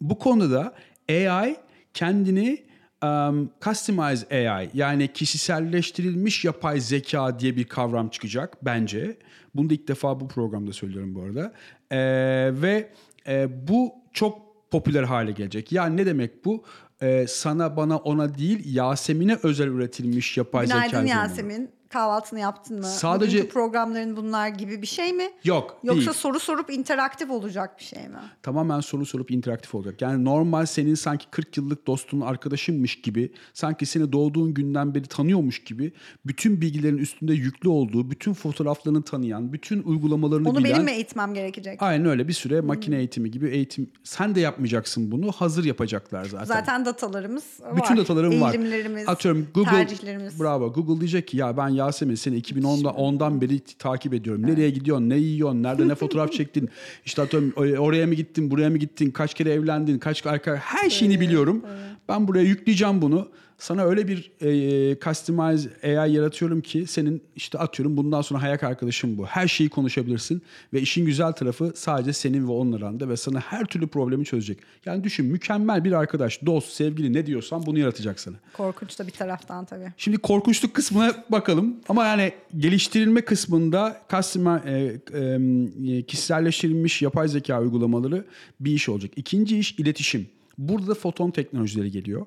Bu 0.00 0.18
konuda 0.18 0.74
AI 1.08 1.56
kendini 1.94 2.62
um, 3.02 3.50
customize 3.64 4.26
AI 4.50 4.70
yani 4.74 5.12
kişiselleştirilmiş 5.12 6.44
yapay 6.44 6.80
zeka 6.80 7.38
diye 7.38 7.56
bir 7.56 7.64
kavram 7.64 8.08
çıkacak 8.08 8.64
bence. 8.64 9.16
Bunu 9.54 9.70
da 9.70 9.74
ilk 9.74 9.88
defa 9.88 10.20
bu 10.20 10.28
programda 10.28 10.72
söylüyorum 10.72 11.14
bu 11.14 11.22
arada. 11.22 11.52
Ee, 11.90 12.62
ve 12.62 12.90
e, 13.26 13.68
bu 13.68 13.92
çok 14.12 14.52
popüler 14.70 15.02
hale 15.02 15.32
gelecek. 15.32 15.72
Yani 15.72 15.96
ne 15.96 16.06
demek 16.06 16.44
bu? 16.44 16.64
Ee, 17.02 17.26
sana 17.28 17.76
bana 17.76 17.96
ona 17.96 18.38
değil 18.38 18.74
Yasemin'e 18.74 19.38
özel 19.42 19.66
üretilmiş 19.66 20.36
yapay 20.36 20.66
zeka. 20.66 20.86
Günaydın. 20.86 21.06
Yasemin. 21.06 21.70
Kahvaltını 21.92 22.40
yaptın 22.40 22.78
mı? 22.78 22.86
Sadece- 22.86 23.36
Bugünkü 23.36 23.52
programların 23.52 24.16
bunlar 24.16 24.48
gibi 24.48 24.82
bir 24.82 24.86
şey 24.86 25.12
mi? 25.12 25.30
Yok 25.44 25.78
Yoksa 25.82 26.00
değil. 26.00 26.12
soru 26.12 26.40
sorup 26.40 26.70
interaktif 26.70 27.30
olacak 27.30 27.78
bir 27.78 27.84
şey 27.84 28.08
mi? 28.08 28.18
Tamamen 28.42 28.80
soru 28.80 29.06
sorup 29.06 29.30
interaktif 29.30 29.74
olacak. 29.74 30.02
Yani 30.02 30.24
normal 30.24 30.66
senin 30.66 30.94
sanki 30.94 31.26
40 31.30 31.56
yıllık 31.56 31.86
dostun 31.86 32.20
arkadaşınmış 32.20 33.00
gibi, 33.00 33.32
sanki 33.54 33.86
seni 33.86 34.12
doğduğun 34.12 34.54
günden 34.54 34.94
beri 34.94 35.06
tanıyormuş 35.06 35.64
gibi 35.64 35.92
bütün 36.26 36.60
bilgilerin 36.60 36.98
üstünde 36.98 37.32
yüklü 37.32 37.68
olduğu, 37.68 38.10
bütün 38.10 38.32
fotoğraflarını 38.34 39.02
tanıyan, 39.02 39.52
bütün 39.52 39.82
uygulamalarını 39.82 40.48
Onu 40.48 40.58
bilen... 40.58 40.72
benim 40.72 40.84
mi 40.84 40.90
eğitmem 40.90 41.34
gerekecek? 41.34 41.82
Aynen 41.82 42.06
öyle 42.06 42.28
bir 42.28 42.32
süre 42.32 42.60
makine 42.60 42.96
eğitimi 42.96 43.30
gibi 43.30 43.48
eğitim. 43.48 43.90
Sen 44.04 44.34
de 44.34 44.40
yapmayacaksın 44.40 45.12
bunu. 45.12 45.32
Hazır 45.32 45.64
yapacaklar 45.64 46.24
zaten. 46.24 46.44
Zaten 46.44 46.84
datalarımız 46.84 47.44
var. 47.60 47.76
Bütün 47.76 47.96
datalarım 47.96 48.40
var. 48.40 48.54
Eğilimlerimiz, 48.54 49.08
Atıyorum 49.08 49.48
Google 49.54 49.70
tercihlerimiz. 49.70 50.40
Bravo. 50.40 50.72
Google 50.72 51.00
diyecek 51.00 51.28
ki 51.28 51.36
ya 51.36 51.56
ben 51.56 51.68
Yasemin 51.82 52.14
seni 52.14 52.38
2010'da 52.40 52.90
ondan 52.90 53.40
beri 53.40 53.60
takip 53.60 54.14
ediyorum. 54.14 54.46
Nereye 54.46 54.70
gidiyorsun? 54.70 55.08
Ne 55.08 55.16
yiyorsun? 55.16 55.62
Nerede 55.62 55.88
ne 55.88 55.94
fotoğraf 55.94 56.32
çektin? 56.38 56.68
İşte 57.04 57.22
atıyorum 57.22 57.52
oraya 57.78 58.06
mı 58.06 58.14
gittin? 58.14 58.50
Buraya 58.50 58.70
mı 58.70 58.78
gittin? 58.78 59.10
Kaç 59.10 59.34
kere 59.34 59.50
evlendin? 59.52 59.98
Kaç 59.98 60.26
arka 60.26 60.56
her 60.56 60.90
şeyini 60.90 61.20
biliyorum. 61.20 61.62
Ben 62.08 62.28
buraya 62.28 62.44
yükleyeceğim 62.44 63.02
bunu. 63.02 63.28
Sana 63.62 63.82
öyle 63.82 64.08
bir 64.08 64.30
e, 64.40 64.98
customize 65.00 65.70
AI 65.84 66.12
yaratıyorum 66.12 66.60
ki 66.60 66.86
senin 66.86 67.22
işte 67.36 67.58
atıyorum 67.58 67.96
bundan 67.96 68.22
sonra 68.22 68.42
hayat 68.42 68.64
arkadaşın 68.64 69.18
bu. 69.18 69.26
Her 69.26 69.48
şeyi 69.48 69.70
konuşabilirsin 69.70 70.42
ve 70.72 70.80
işin 70.80 71.06
güzel 71.06 71.32
tarafı 71.32 71.72
sadece 71.74 72.12
senin 72.12 72.48
ve 72.48 72.52
onun 72.52 72.72
aranda 72.72 73.08
ve 73.08 73.16
sana 73.16 73.40
her 73.40 73.64
türlü 73.64 73.86
problemi 73.86 74.24
çözecek. 74.24 74.58
Yani 74.84 75.04
düşün 75.04 75.26
mükemmel 75.26 75.84
bir 75.84 75.92
arkadaş, 75.92 76.46
dost, 76.46 76.72
sevgili 76.72 77.12
ne 77.12 77.26
diyorsan 77.26 77.66
bunu 77.66 77.78
yaratacak 77.78 78.20
sana. 78.20 78.36
Korkunç 78.52 78.98
da 78.98 79.06
bir 79.06 79.12
taraftan 79.12 79.64
tabii. 79.64 79.92
Şimdi 79.96 80.18
korkunçluk 80.18 80.74
kısmına 80.74 81.24
bakalım. 81.28 81.76
Ama 81.88 82.06
yani 82.06 82.32
geliştirilme 82.58 83.20
kısmında 83.20 84.02
customer, 84.10 84.60
e, 84.64 85.96
e, 85.98 86.02
kişiselleştirilmiş 86.02 87.02
yapay 87.02 87.28
zeka 87.28 87.60
uygulamaları 87.60 88.24
bir 88.60 88.72
iş 88.72 88.88
olacak. 88.88 89.12
İkinci 89.16 89.58
iş 89.58 89.72
iletişim. 89.72 90.26
Burada 90.58 90.86
da 90.86 90.94
foton 90.94 91.30
teknolojileri 91.30 91.90
geliyor. 91.90 92.26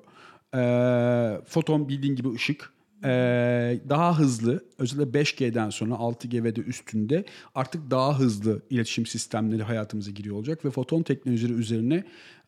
E, 0.54 0.60
foton 1.46 1.88
bildiğin 1.88 2.16
gibi 2.16 2.32
ışık. 2.32 2.72
E, 3.04 3.08
daha 3.88 4.18
hızlı 4.18 4.64
özellikle 4.78 5.20
5G'den 5.20 5.70
sonra 5.70 5.94
6G 5.94 6.44
ve 6.44 6.56
de 6.56 6.60
üstünde 6.60 7.24
artık 7.54 7.90
daha 7.90 8.18
hızlı 8.18 8.62
iletişim 8.70 9.06
sistemleri 9.06 9.62
hayatımıza 9.62 10.10
giriyor 10.10 10.36
olacak 10.36 10.64
ve 10.64 10.70
foton 10.70 11.02
teknolojileri 11.02 11.52
üzerine 11.52 12.04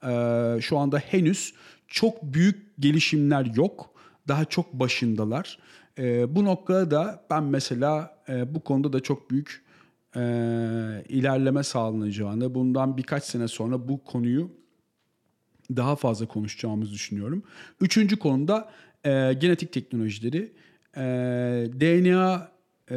e, 0.06 0.60
şu 0.60 0.78
anda 0.78 0.98
henüz 0.98 1.54
çok 1.88 2.22
büyük 2.22 2.80
gelişimler 2.80 3.44
yok 3.56 3.90
daha 4.28 4.44
çok 4.44 4.72
başındalar. 4.72 5.58
Ee, 5.98 6.34
bu 6.34 6.44
noktada 6.44 6.90
da 6.90 7.24
ben 7.30 7.44
mesela 7.44 8.18
e, 8.28 8.54
bu 8.54 8.60
konuda 8.60 8.92
da 8.92 9.00
çok 9.00 9.30
büyük 9.30 9.64
e, 10.16 10.20
ilerleme 11.08 11.62
sağlanacağını, 11.62 12.54
bundan 12.54 12.96
birkaç 12.96 13.24
sene 13.24 13.48
sonra 13.48 13.88
bu 13.88 14.04
konuyu 14.04 14.50
daha 15.76 15.96
fazla 15.96 16.26
konuşacağımızı 16.26 16.92
düşünüyorum. 16.92 17.42
Üçüncü 17.80 18.18
konuda 18.18 18.70
e, 19.04 19.32
genetik 19.32 19.72
teknolojileri, 19.72 20.52
e, 20.96 21.02
DNA 21.80 22.52
e, 22.90 22.96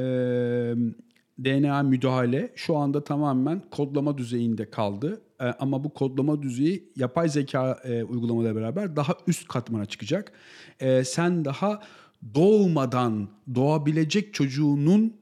DNA 1.43 1.83
müdahale 1.83 2.51
şu 2.55 2.77
anda 2.77 3.03
tamamen 3.03 3.61
kodlama 3.71 4.17
düzeyinde 4.17 4.69
kaldı. 4.69 5.21
E, 5.39 5.43
ama 5.43 5.83
bu 5.83 5.93
kodlama 5.93 6.41
düzeyi 6.41 6.91
yapay 6.95 7.29
zeka 7.29 7.79
e, 7.83 8.03
uygulamalarıyla 8.03 8.61
beraber 8.61 8.95
daha 8.95 9.13
üst 9.27 9.47
katmana 9.47 9.85
çıkacak. 9.85 10.31
E, 10.79 11.03
sen 11.03 11.45
daha 11.45 11.81
doğmadan 12.35 13.29
doğabilecek 13.55 14.33
çocuğunun 14.33 15.13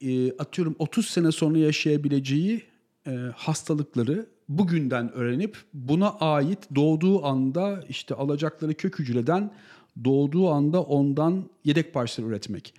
e, 0.00 0.32
atıyorum 0.32 0.76
30 0.78 1.06
sene 1.06 1.32
sonra 1.32 1.58
yaşayabileceği 1.58 2.62
e, 3.06 3.10
hastalıkları 3.36 4.26
bugünden 4.58 5.12
öğrenip 5.12 5.56
buna 5.74 6.10
ait 6.10 6.58
doğduğu 6.74 7.24
anda 7.24 7.84
işte 7.88 8.14
alacakları 8.14 8.74
kök 8.74 8.98
hücreden 8.98 9.50
doğduğu 10.04 10.50
anda 10.50 10.82
ondan 10.82 11.44
yedek 11.64 11.94
parçalar 11.94 12.28
üretmek. 12.28 12.74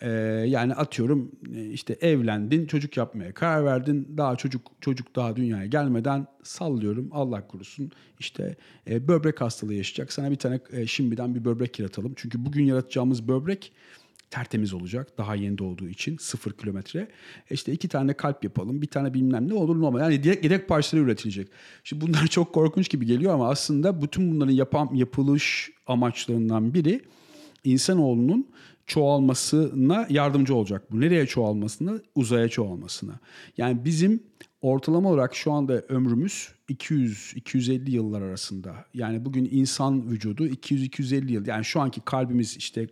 Ee, 0.00 0.10
yani 0.48 0.74
atıyorum 0.74 1.32
e, 1.54 1.64
işte 1.70 1.92
evlendin, 2.00 2.66
çocuk 2.66 2.96
yapmaya 2.96 3.34
karar 3.34 3.64
verdin. 3.64 4.08
Daha 4.16 4.36
çocuk 4.36 4.62
çocuk 4.80 5.16
daha 5.16 5.36
dünyaya 5.36 5.66
gelmeden 5.66 6.26
sallıyorum 6.42 7.08
Allah 7.12 7.46
korusun 7.46 7.90
işte 8.18 8.56
e, 8.90 9.08
böbrek 9.08 9.40
hastalığı 9.40 9.74
yaşayacak. 9.74 10.12
Sana 10.12 10.30
bir 10.30 10.36
tane 10.36 10.60
e, 10.72 10.86
şimdiden 10.86 11.34
bir 11.34 11.44
böbrek 11.44 11.78
yaratalım. 11.78 12.12
Çünkü 12.16 12.46
bugün 12.46 12.64
yaratacağımız 12.64 13.28
böbrek 13.28 13.72
tertemiz 14.30 14.74
olacak. 14.74 15.18
Daha 15.18 15.34
yeni 15.34 15.58
doğduğu 15.58 15.88
için 15.88 16.16
sıfır 16.16 16.52
kilometre. 16.52 17.00
E 17.50 17.54
işte 17.54 17.72
iki 17.72 17.88
tane 17.88 18.14
kalp 18.14 18.44
yapalım, 18.44 18.82
bir 18.82 18.86
tane 18.86 19.14
bilmem 19.14 19.48
ne 19.48 19.54
olur 19.54 19.80
normal. 19.80 20.00
Yani 20.00 20.12
yedek, 20.12 20.44
yedek 20.44 20.68
parçaları 20.68 21.04
üretilecek. 21.06 21.48
Şimdi 21.84 22.06
bunlar 22.06 22.26
çok 22.30 22.52
korkunç 22.52 22.90
gibi 22.90 23.06
geliyor 23.06 23.34
ama 23.34 23.50
aslında 23.50 24.02
bütün 24.02 24.32
bunların 24.34 24.52
yapan, 24.52 24.90
yapılış 24.94 25.70
amaçlarından 25.86 26.74
biri 26.74 27.00
insanoğlunun 27.64 28.48
çoğalmasına 28.86 30.06
yardımcı 30.10 30.54
olacak 30.54 30.92
bu. 30.92 31.00
Nereye 31.00 31.26
çoğalmasına? 31.26 32.00
Uzaya 32.14 32.48
çoğalmasına. 32.48 33.18
Yani 33.56 33.84
bizim 33.84 34.22
ortalama 34.62 35.10
olarak 35.10 35.34
şu 35.34 35.52
anda 35.52 35.80
ömrümüz 35.88 36.48
200-250 36.68 37.90
yıllar 37.90 38.22
arasında. 38.22 38.84
Yani 38.94 39.24
bugün 39.24 39.48
insan 39.52 40.10
vücudu 40.10 40.46
200-250 40.46 41.30
yıl. 41.30 41.46
Yani 41.46 41.64
şu 41.64 41.80
anki 41.80 42.00
kalbimiz 42.00 42.56
işte 42.56 42.86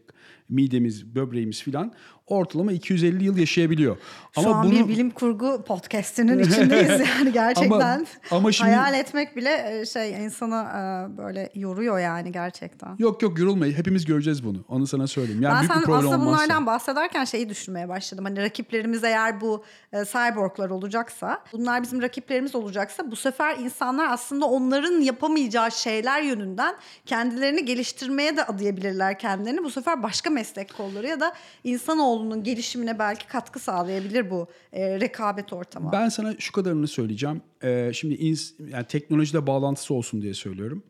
midemiz, 0.49 1.15
böbreğimiz 1.15 1.63
filan 1.63 1.93
ortalama 2.27 2.73
250 2.73 3.25
yıl 3.25 3.37
yaşayabiliyor. 3.37 3.97
Şu 4.35 4.41
ama 4.41 4.55
an 4.57 4.67
bunu... 4.67 4.73
bir 4.73 4.89
bilim 4.89 5.11
kurgu 5.11 5.65
podcast'inin 5.67 6.39
içindeyiz 6.39 7.01
yani 7.19 7.33
gerçekten. 7.33 7.71
ama, 7.71 8.05
ama 8.31 8.53
şimdi... 8.53 8.71
Hayal 8.71 8.95
etmek 8.95 9.37
bile 9.37 9.81
e, 9.81 9.87
şey 9.87 10.25
insana 10.25 10.63
e, 10.63 11.17
böyle 11.17 11.51
yoruyor 11.55 11.99
yani 11.99 12.33
gerçekten. 12.33 12.97
Yok 12.99 13.23
yok 13.23 13.39
yorulmayın. 13.39 13.75
Hepimiz 13.75 14.05
göreceğiz 14.05 14.45
bunu. 14.45 14.65
Onu 14.69 14.87
sana 14.87 15.07
söyleyeyim. 15.07 15.43
Yani 15.43 15.55
ben 15.63 15.75
sen 15.75 15.81
aslında 15.81 15.99
olmazsa... 15.99 16.21
bunlardan 16.21 16.67
bahsederken 16.67 17.25
şeyi 17.25 17.49
düşünmeye 17.49 17.89
başladım. 17.89 18.25
Hani 18.25 18.43
rakiplerimiz 18.43 19.05
eğer 19.05 19.41
bu 19.41 19.65
e, 19.93 20.05
cyborglar 20.05 20.71
olacaksa, 20.71 21.45
bunlar 21.53 21.83
bizim 21.83 22.03
rakiplerimiz 22.03 22.55
olacaksa 22.55 23.11
bu 23.11 23.17
sefer 23.17 23.59
insanlar 23.67 24.13
aslında 24.13 24.47
onların 24.47 25.01
yapamayacağı 25.01 25.73
şeyler 25.73 26.23
yönünden 26.23 26.75
kendilerini 27.07 27.65
geliştirmeye 27.65 28.37
de 28.37 28.45
adayabilirler 28.45 29.19
kendilerini. 29.19 29.65
Bu 29.65 29.71
sefer 29.71 30.03
başka 30.03 30.31
meslek 30.31 30.77
kolları 30.77 31.07
ya 31.07 31.21
da 31.21 31.35
insanoğlunun 31.65 32.45
gelişimine 32.45 32.99
belki 32.99 33.27
katkı 33.27 33.59
sağlayabilir 33.59 34.31
bu 34.31 34.47
e, 34.73 35.01
rekabet 35.01 35.53
ortamı. 35.53 35.93
Ben 35.93 36.09
sana 36.09 36.35
şu 36.39 36.53
kadarını 36.53 36.89
söyleyeceğim. 36.89 37.43
E, 37.63 37.91
şimdi 37.95 38.15
ins, 38.15 38.53
yani 38.73 38.87
teknolojide 38.87 39.47
bağlantısı 39.47 39.95
olsun 39.95 40.23
diye 40.23 40.35
söylüyorum. 40.35 40.83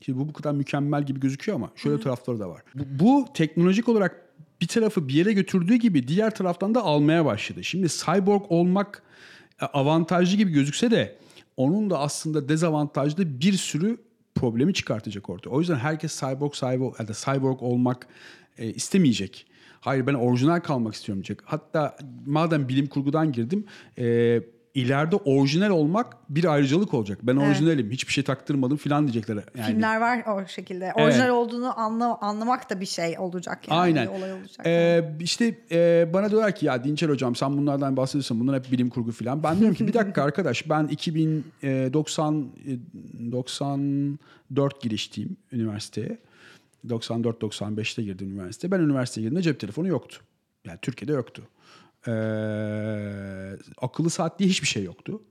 Şimdi 0.00 0.18
bu 0.18 0.28
bu 0.28 0.32
kadar 0.32 0.52
mükemmel 0.52 1.06
gibi 1.06 1.20
gözüküyor 1.20 1.56
ama 1.56 1.70
şöyle 1.76 1.96
Hı. 1.96 2.00
tarafları 2.00 2.40
da 2.40 2.48
var. 2.48 2.62
Bu, 2.74 2.84
bu 3.04 3.26
teknolojik 3.34 3.88
olarak 3.88 4.28
bir 4.60 4.66
tarafı 4.66 5.08
bir 5.08 5.14
yere 5.14 5.32
götürdüğü 5.32 5.74
gibi 5.74 6.08
diğer 6.08 6.34
taraftan 6.34 6.74
da 6.74 6.82
almaya 6.82 7.24
başladı. 7.24 7.64
Şimdi 7.64 7.88
cyborg 7.88 8.42
olmak 8.48 9.02
e, 9.62 9.64
avantajlı 9.64 10.36
gibi 10.36 10.52
gözükse 10.52 10.90
de 10.90 11.16
onun 11.58 11.90
da 11.90 11.98
aslında 11.98 12.48
dezavantajlı 12.48 13.40
bir 13.40 13.52
sürü 13.52 13.98
problemi 14.34 14.74
çıkartacak 14.74 15.30
ortaya. 15.30 15.50
O 15.50 15.60
yüzden 15.60 15.76
herkes 15.76 16.20
cyborg 16.20 16.52
cyborg 16.52 17.00
ya 17.00 17.08
da 17.08 17.12
cyborg 17.12 17.62
olmak 17.62 18.06
e, 18.58 18.66
istemeyecek. 18.66 19.46
Hayır 19.80 20.06
ben 20.06 20.14
orijinal 20.14 20.60
kalmak 20.60 20.94
istiyorum 20.94 21.24
diyecek. 21.24 21.40
Hatta 21.44 21.96
madem 22.26 22.68
bilim 22.68 22.86
kurgudan 22.86 23.32
girdim 23.32 23.64
e, 23.98 24.40
ileride 24.74 25.16
orijinal 25.16 25.70
olmak 25.70 26.16
bir 26.28 26.44
ayrıcalık 26.44 26.94
olacak. 26.94 27.18
Ben 27.22 27.36
evet. 27.36 27.48
orijinalim, 27.48 27.90
hiçbir 27.90 28.12
şey 28.12 28.24
taktırmadım 28.24 28.76
falan 28.76 29.02
diyecekler. 29.02 29.36
Yani. 29.58 29.66
Filmler 29.66 30.00
var 30.00 30.24
o 30.26 30.46
şekilde. 30.46 30.92
Orijinal 30.94 31.24
evet. 31.24 31.34
olduğunu 31.34 31.80
anla, 31.80 32.18
anlamak 32.20 32.70
da 32.70 32.80
bir 32.80 32.86
şey 32.86 33.18
olacak 33.18 33.68
yani. 33.68 33.80
Aynen. 33.80 34.08
Bir 34.08 34.12
olay 34.12 34.32
olacak. 34.32 34.66
Ee, 34.66 34.70
yani. 34.70 35.22
İşte 35.22 35.58
e, 35.70 36.08
bana 36.12 36.30
diyorlar 36.30 36.54
ki 36.54 36.66
ya 36.66 36.84
Dinçer 36.84 37.08
hocam 37.08 37.36
sen 37.36 37.56
bunlardan 37.56 37.96
bahsediyorsun. 37.96 38.40
Bunlar 38.40 38.56
hep 38.56 38.72
bilim 38.72 38.90
kurgu 38.90 39.12
falan. 39.12 39.42
Ben 39.42 39.58
diyorum 39.58 39.76
ki 39.76 39.86
bir 39.86 39.94
dakika 39.94 40.22
arkadaş 40.28 40.70
ben 40.70 40.86
2090 40.86 42.50
94 43.32 44.74
e, 44.74 44.78
girişteyim 44.82 45.36
üniversiteye. 45.52 46.18
94-95'te 46.86 48.02
girdim 48.02 48.30
üniversiteye. 48.30 48.70
Ben 48.70 48.80
üniversiteye 48.80 49.22
girdiğimde 49.22 49.42
cep 49.42 49.60
telefonu 49.60 49.88
yoktu. 49.88 50.20
Yani 50.66 50.78
Türkiye'de 50.82 51.12
yoktu. 51.12 51.42
Ee, 52.06 52.12
akıllı 53.82 54.10
saat 54.10 54.38
diye 54.38 54.48
hiçbir 54.48 54.66
şey 54.66 54.84
yoktu. 54.84 55.22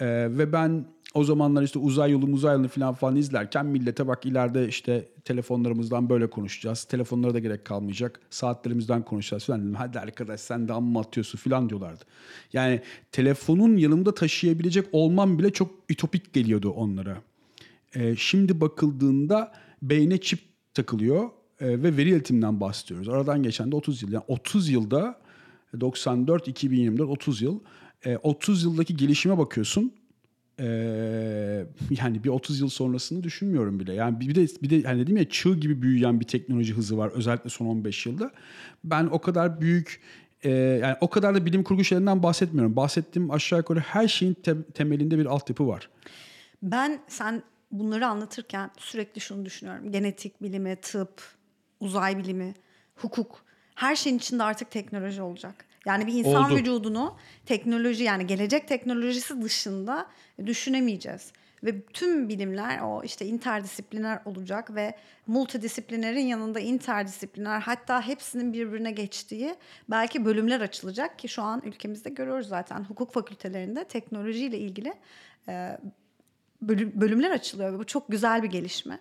Ee, 0.00 0.06
ve 0.30 0.52
ben 0.52 0.84
o 1.14 1.24
zamanlar 1.24 1.62
işte 1.62 1.78
uzay 1.78 2.10
yolu 2.10 2.26
uzay 2.26 2.56
yolu 2.56 2.68
falan 2.68 2.94
falan 2.94 3.16
izlerken 3.16 3.66
millete 3.66 4.06
bak 4.06 4.26
ileride 4.26 4.68
işte 4.68 5.08
telefonlarımızdan 5.24 6.08
böyle 6.08 6.30
konuşacağız. 6.30 6.84
Telefonlara 6.84 7.34
da 7.34 7.38
gerek 7.38 7.64
kalmayacak. 7.64 8.20
Saatlerimizden 8.30 9.02
konuşacağız 9.02 9.44
falan 9.44 9.60
dedim. 9.60 9.74
Hadi 9.74 10.00
arkadaş 10.00 10.40
sen 10.40 10.68
de 10.68 10.72
amma 10.72 11.00
atıyorsun 11.00 11.38
falan 11.38 11.68
diyorlardı. 11.68 12.04
Yani 12.52 12.80
telefonun 13.12 13.76
yanımda 13.76 14.14
taşıyabilecek 14.14 14.86
olmam 14.92 15.38
bile 15.38 15.50
çok 15.50 15.70
ütopik 15.88 16.32
geliyordu 16.32 16.70
onlara. 16.70 17.16
Ee, 17.94 18.16
şimdi 18.16 18.60
bakıldığında 18.60 19.52
beyne 19.82 20.20
çip 20.20 20.40
takılıyor 20.74 21.30
e, 21.60 21.82
ve 21.82 21.96
veri 21.96 22.08
iletiminden 22.08 22.60
bahsediyoruz. 22.60 23.08
Aradan 23.08 23.42
geçen 23.42 23.72
de 23.72 23.76
30 23.76 24.02
yıl. 24.02 24.12
Yani 24.12 24.24
30 24.28 24.68
yılda 24.68 25.23
94, 25.80 26.48
2024, 26.48 27.10
30 27.10 27.42
yıl. 27.42 27.60
E, 28.04 28.16
30 28.16 28.64
yıldaki 28.64 28.96
gelişime 28.96 29.38
bakıyorsun. 29.38 29.92
E, 30.58 30.66
yani 32.02 32.24
bir 32.24 32.28
30 32.28 32.60
yıl 32.60 32.68
sonrasını 32.68 33.22
düşünmüyorum 33.22 33.80
bile. 33.80 33.94
Yani 33.94 34.20
bir 34.20 34.34
de 34.34 34.46
bir 34.62 34.70
de 34.70 34.88
hani 34.88 35.00
dedim 35.00 35.16
ya 35.16 35.28
çığ 35.28 35.54
gibi 35.54 35.82
büyüyen 35.82 36.20
bir 36.20 36.26
teknoloji 36.26 36.74
hızı 36.74 36.98
var 36.98 37.10
özellikle 37.14 37.50
son 37.50 37.66
15 37.66 38.06
yılda. 38.06 38.30
Ben 38.84 39.06
o 39.06 39.20
kadar 39.20 39.60
büyük 39.60 40.00
e, 40.42 40.50
yani 40.50 40.96
o 41.00 41.10
kadar 41.10 41.34
da 41.34 41.46
bilim 41.46 41.62
kurgu 41.62 41.84
şeylerinden 41.84 42.22
bahsetmiyorum. 42.22 42.76
Bahsettiğim 42.76 43.30
aşağı 43.30 43.58
yukarı 43.58 43.80
her 43.80 44.08
şeyin 44.08 44.34
te- 44.34 44.62
temelinde 44.74 45.18
bir 45.18 45.26
altyapı 45.26 45.68
var. 45.68 45.90
Ben 46.62 47.00
sen 47.08 47.42
bunları 47.72 48.06
anlatırken 48.06 48.70
sürekli 48.78 49.20
şunu 49.20 49.44
düşünüyorum. 49.44 49.92
Genetik 49.92 50.42
bilimi, 50.42 50.76
tıp, 50.76 51.22
uzay 51.80 52.18
bilimi, 52.18 52.54
hukuk 52.94 53.43
her 53.74 53.96
şeyin 53.96 54.18
içinde 54.18 54.42
artık 54.42 54.70
teknoloji 54.70 55.22
olacak. 55.22 55.64
Yani 55.86 56.06
bir 56.06 56.12
insan 56.12 56.44
Oldu. 56.44 56.54
vücudunu 56.54 57.16
teknoloji 57.46 58.04
yani 58.04 58.26
gelecek 58.26 58.68
teknolojisi 58.68 59.42
dışında 59.42 60.06
düşünemeyeceğiz. 60.46 61.32
Ve 61.64 61.82
tüm 61.82 62.28
bilimler 62.28 62.80
o 62.80 63.02
işte 63.04 63.26
interdisipliner 63.26 64.20
olacak 64.24 64.74
ve 64.74 64.96
multidisiplinerin 65.26 66.26
yanında 66.26 66.60
interdisipliner 66.60 67.60
hatta 67.60 68.06
hepsinin 68.06 68.52
birbirine 68.52 68.90
geçtiği 68.90 69.54
belki 69.90 70.24
bölümler 70.24 70.60
açılacak 70.60 71.18
ki 71.18 71.28
şu 71.28 71.42
an 71.42 71.62
ülkemizde 71.64 72.10
görüyoruz 72.10 72.48
zaten 72.48 72.84
hukuk 72.84 73.12
fakültelerinde 73.12 73.84
teknolojiyle 73.84 74.58
ilgili 74.58 74.94
bölümler 76.94 77.30
açılıyor 77.30 77.72
ve 77.72 77.78
bu 77.78 77.84
çok 77.84 78.08
güzel 78.08 78.42
bir 78.42 78.50
gelişme. 78.50 78.98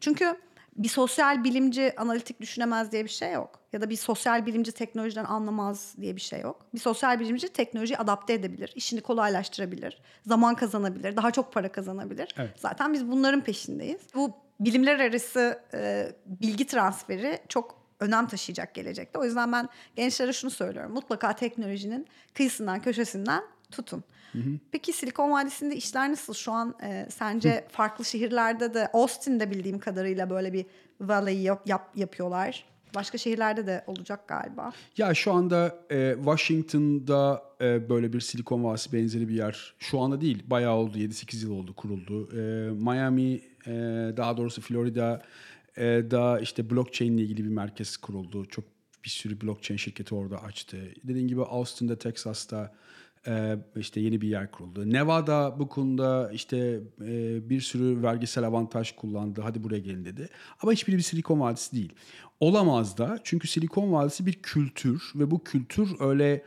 Çünkü 0.00 0.36
bir 0.76 0.88
sosyal 0.88 1.44
bilimci 1.44 1.92
analitik 1.96 2.40
düşünemez 2.40 2.92
diye 2.92 3.04
bir 3.04 3.10
şey 3.10 3.32
yok. 3.32 3.60
Ya 3.72 3.80
da 3.80 3.90
bir 3.90 3.96
sosyal 3.96 4.46
bilimci 4.46 4.72
teknolojiden 4.72 5.24
anlamaz 5.24 5.94
diye 6.00 6.16
bir 6.16 6.20
şey 6.20 6.40
yok. 6.40 6.66
Bir 6.74 6.78
sosyal 6.78 7.20
bilimci 7.20 7.48
teknolojiyi 7.48 7.98
adapte 7.98 8.32
edebilir, 8.32 8.72
işini 8.74 9.00
kolaylaştırabilir, 9.00 10.02
zaman 10.26 10.54
kazanabilir, 10.54 11.16
daha 11.16 11.30
çok 11.30 11.52
para 11.52 11.72
kazanabilir. 11.72 12.34
Evet. 12.38 12.50
Zaten 12.56 12.92
biz 12.92 13.10
bunların 13.10 13.40
peşindeyiz. 13.40 14.00
Bu 14.14 14.32
bilimler 14.60 15.00
arası 15.00 15.60
e, 15.74 16.12
bilgi 16.26 16.66
transferi 16.66 17.38
çok 17.48 17.84
önem 18.00 18.28
taşıyacak 18.28 18.74
gelecekte. 18.74 19.18
O 19.18 19.24
yüzden 19.24 19.52
ben 19.52 19.68
gençlere 19.96 20.32
şunu 20.32 20.50
söylüyorum. 20.50 20.92
Mutlaka 20.92 21.32
teknolojinin 21.32 22.06
kıyısından, 22.34 22.80
köşesinden 22.82 23.42
tutun. 23.70 24.04
Hı 24.32 24.38
hı. 24.38 24.58
Peki 24.72 24.92
Silikon 24.92 25.30
Vadisi'nde 25.30 25.76
işler 25.76 26.10
nasıl? 26.10 26.34
Şu 26.34 26.52
an 26.52 26.74
e, 26.82 27.06
sence 27.10 27.50
hı. 27.50 27.72
farklı 27.72 28.04
şehirlerde 28.04 28.74
de 28.74 28.88
Austin'de 28.92 29.50
bildiğim 29.50 29.78
kadarıyla 29.78 30.30
böyle 30.30 30.52
bir 30.52 30.66
valley 31.00 31.38
yap, 31.38 31.62
yap, 31.66 31.90
yapıyorlar. 31.96 32.64
Başka 32.94 33.18
şehirlerde 33.18 33.66
de 33.66 33.84
olacak 33.86 34.28
galiba. 34.28 34.72
Ya 34.96 35.14
şu 35.14 35.32
anda 35.32 35.78
e, 35.90 36.14
Washington'da 36.16 37.42
e, 37.60 37.88
böyle 37.88 38.12
bir 38.12 38.20
Silikon 38.20 38.64
Vadisi 38.64 38.92
benzeri 38.92 39.28
bir 39.28 39.34
yer. 39.34 39.74
Şu 39.78 40.00
anda 40.00 40.20
değil, 40.20 40.42
bayağı 40.46 40.74
oldu. 40.74 40.98
7-8 40.98 41.42
yıl 41.42 41.50
oldu 41.50 41.74
kuruldu. 41.74 42.28
E, 42.32 42.70
Miami, 42.70 43.40
e, 43.66 43.72
daha 44.16 44.36
doğrusu 44.36 44.60
Florida 44.60 45.22
e, 45.76 45.84
da 45.84 46.40
işte 46.40 46.70
blockchain 46.70 47.16
ile 47.16 47.22
ilgili 47.22 47.44
bir 47.44 47.48
merkez 47.48 47.96
kuruldu. 47.96 48.44
Çok 48.44 48.64
bir 49.04 49.10
sürü 49.10 49.40
blockchain 49.40 49.78
şirketi 49.78 50.14
orada 50.14 50.42
açtı. 50.42 50.92
Dediğim 51.04 51.28
gibi 51.28 51.42
Austin'da, 51.42 51.98
Texas'ta 51.98 52.74
e, 53.26 53.56
işte 53.76 54.00
yeni 54.00 54.20
bir 54.20 54.28
yer 54.28 54.50
kuruldu. 54.50 54.92
Nevada 54.92 55.56
bu 55.58 55.68
konuda 55.68 56.30
işte 56.32 56.80
e, 57.00 57.50
bir 57.50 57.60
sürü 57.60 58.02
vergisel 58.02 58.46
avantaj 58.46 58.92
kullandı. 58.92 59.40
Hadi 59.40 59.64
buraya 59.64 59.78
gelin 59.78 60.04
dedi. 60.04 60.28
Ama 60.62 60.72
hiçbiri 60.72 60.96
bir 60.96 61.02
Silikon 61.02 61.40
Vadisi 61.40 61.76
değil. 61.76 61.92
Olamaz 62.40 62.98
da 62.98 63.18
çünkü 63.24 63.48
Silikon 63.48 63.92
Vadisi 63.92 64.26
bir 64.26 64.32
kültür 64.32 65.12
ve 65.14 65.30
bu 65.30 65.44
kültür 65.44 65.90
öyle 66.00 66.44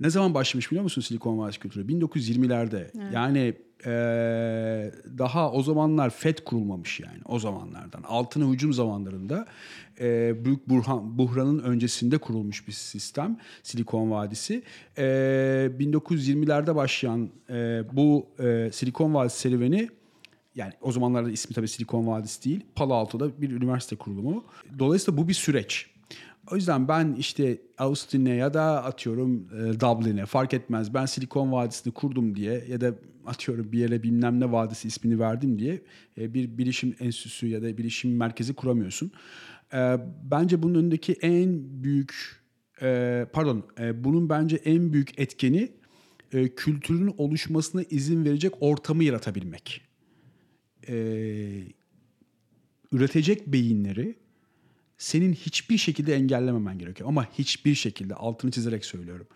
ne 0.00 0.10
zaman 0.10 0.34
başlamış 0.34 0.70
biliyor 0.70 0.82
musun 0.82 1.02
Silikon 1.02 1.38
Vadisi 1.38 1.60
kültürü? 1.60 1.86
1920'lerde. 1.86 3.12
Yani 3.12 3.54
e, 3.86 3.90
daha 5.18 5.52
o 5.52 5.62
zamanlar 5.62 6.10
FED 6.10 6.38
kurulmamış 6.38 7.00
yani 7.00 7.18
o 7.24 7.38
zamanlardan. 7.38 8.02
Altına 8.02 8.52
hücum 8.52 8.72
zamanlarında 8.72 9.46
e, 10.00 10.44
büyük 10.44 10.68
burhan, 10.68 11.18
buhranın 11.18 11.58
öncesinde 11.58 12.18
kurulmuş 12.18 12.68
bir 12.68 12.72
sistem 12.72 13.38
Silikon 13.62 14.10
Vadisi. 14.10 14.62
E, 14.98 15.02
1920'lerde 15.78 16.74
başlayan 16.74 17.30
e, 17.50 17.82
bu 17.92 18.26
e, 18.38 18.70
Silikon 18.72 19.14
Vadisi 19.14 19.38
serüveni 19.38 19.88
yani 20.54 20.72
o 20.80 20.92
zamanlarda 20.92 21.30
ismi 21.30 21.54
tabii 21.54 21.68
Silikon 21.68 22.06
Vadisi 22.06 22.44
değil. 22.44 22.60
Palo 22.74 22.94
Alto'da 22.94 23.42
bir 23.42 23.50
üniversite 23.50 23.96
kurulumu. 23.96 24.44
Dolayısıyla 24.78 25.18
bu 25.18 25.28
bir 25.28 25.34
süreç. 25.34 25.93
O 26.50 26.56
yüzden 26.56 26.88
ben 26.88 27.14
işte 27.18 27.58
Austin'e 27.78 28.34
ya 28.34 28.54
da 28.54 28.84
atıyorum 28.84 29.48
e, 29.52 29.80
Dublin'e 29.80 30.26
fark 30.26 30.54
etmez. 30.54 30.94
Ben 30.94 31.06
Silikon 31.06 31.52
Vadisi'ni 31.52 31.92
kurdum 31.92 32.36
diye 32.36 32.64
ya 32.68 32.80
da 32.80 32.94
atıyorum 33.26 33.72
bir 33.72 33.78
yere 33.78 34.02
bilmem 34.02 34.40
ne 34.40 34.52
vadisi 34.52 34.88
ismini 34.88 35.18
verdim 35.18 35.58
diye 35.58 35.82
e, 36.18 36.34
bir 36.34 36.58
bilişim 36.58 36.96
enstitüsü 37.00 37.46
ya 37.46 37.62
da 37.62 37.78
bilişim 37.78 38.16
merkezi 38.16 38.54
kuramıyorsun. 38.54 39.12
E, 39.72 39.96
bence 40.30 40.62
bunun 40.62 40.74
önündeki 40.74 41.12
en 41.12 41.60
büyük 41.84 42.44
pardon 43.32 43.64
bunun 43.94 44.28
bence 44.28 44.56
en 44.56 44.92
büyük 44.92 45.18
etkeni 45.18 45.72
kültürün 46.56 47.14
oluşmasına 47.18 47.82
izin 47.90 48.24
verecek 48.24 48.52
ortamı 48.60 49.04
yaratabilmek. 49.04 49.80
Üretecek 52.92 53.46
beyinleri 53.46 54.14
senin 54.98 55.32
hiçbir 55.32 55.78
şekilde 55.78 56.14
engellememen 56.14 56.78
gerekiyor. 56.78 57.08
Ama 57.08 57.26
hiçbir 57.38 57.74
şekilde 57.74 58.14
altını 58.14 58.50
çizerek 58.50 58.84
söylüyorum. 58.84 59.26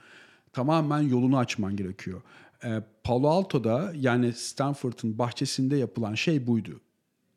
Tamamen 0.53 1.01
yolunu 1.01 1.39
açman 1.39 1.77
gerekiyor. 1.77 2.23
E, 2.65 2.83
Palo 3.05 3.29
Alto'da 3.29 3.93
yani 3.97 4.33
Stanford'ın 4.33 5.19
bahçesinde 5.19 5.77
yapılan 5.77 6.15
şey 6.15 6.47
buydu. 6.47 6.81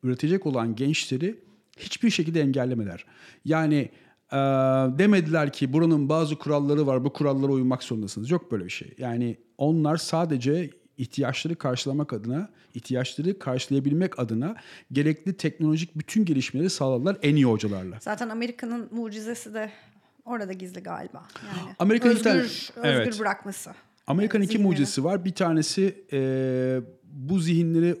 Üretecek 0.02 0.46
olan 0.46 0.74
gençleri 0.74 1.40
hiçbir 1.78 2.10
şekilde 2.10 2.40
engellemediler. 2.40 3.04
Yani 3.44 3.90
e, 4.32 4.36
demediler 4.98 5.52
ki 5.52 5.72
buranın 5.72 6.08
bazı 6.08 6.36
kuralları 6.36 6.86
var 6.86 7.04
bu 7.04 7.12
kurallara 7.12 7.52
uymak 7.52 7.82
zorundasınız. 7.82 8.30
Yok 8.30 8.52
böyle 8.52 8.64
bir 8.64 8.70
şey. 8.70 8.94
Yani 8.98 9.36
onlar 9.58 9.96
sadece 9.96 10.70
ihtiyaçları 11.02 11.54
karşılamak 11.56 12.12
adına, 12.12 12.48
ihtiyaçları 12.74 13.38
karşılayabilmek 13.38 14.18
adına 14.18 14.56
gerekli 14.92 15.36
teknolojik 15.36 15.98
bütün 15.98 16.24
gelişmeleri 16.24 16.70
sağladılar 16.70 17.16
en 17.22 17.36
iyi 17.36 17.44
hocalarla. 17.44 17.98
Zaten 18.00 18.28
Amerika'nın 18.28 18.88
mucizesi 18.92 19.54
de 19.54 19.70
orada 20.24 20.52
gizli 20.52 20.82
galiba. 20.82 21.22
Yani 21.46 21.74
Amerika 21.78 22.08
özgür, 22.08 22.30
özgür 22.30 22.82
evet. 22.82 23.20
bırakması. 23.20 23.70
Amerika'nın 24.06 24.44
iki 24.44 24.58
mucizesi 24.58 25.04
var. 25.04 25.24
Bir 25.24 25.34
tanesi 25.34 26.04
e, 26.12 26.80
bu 27.04 27.38
zihinleri 27.38 27.96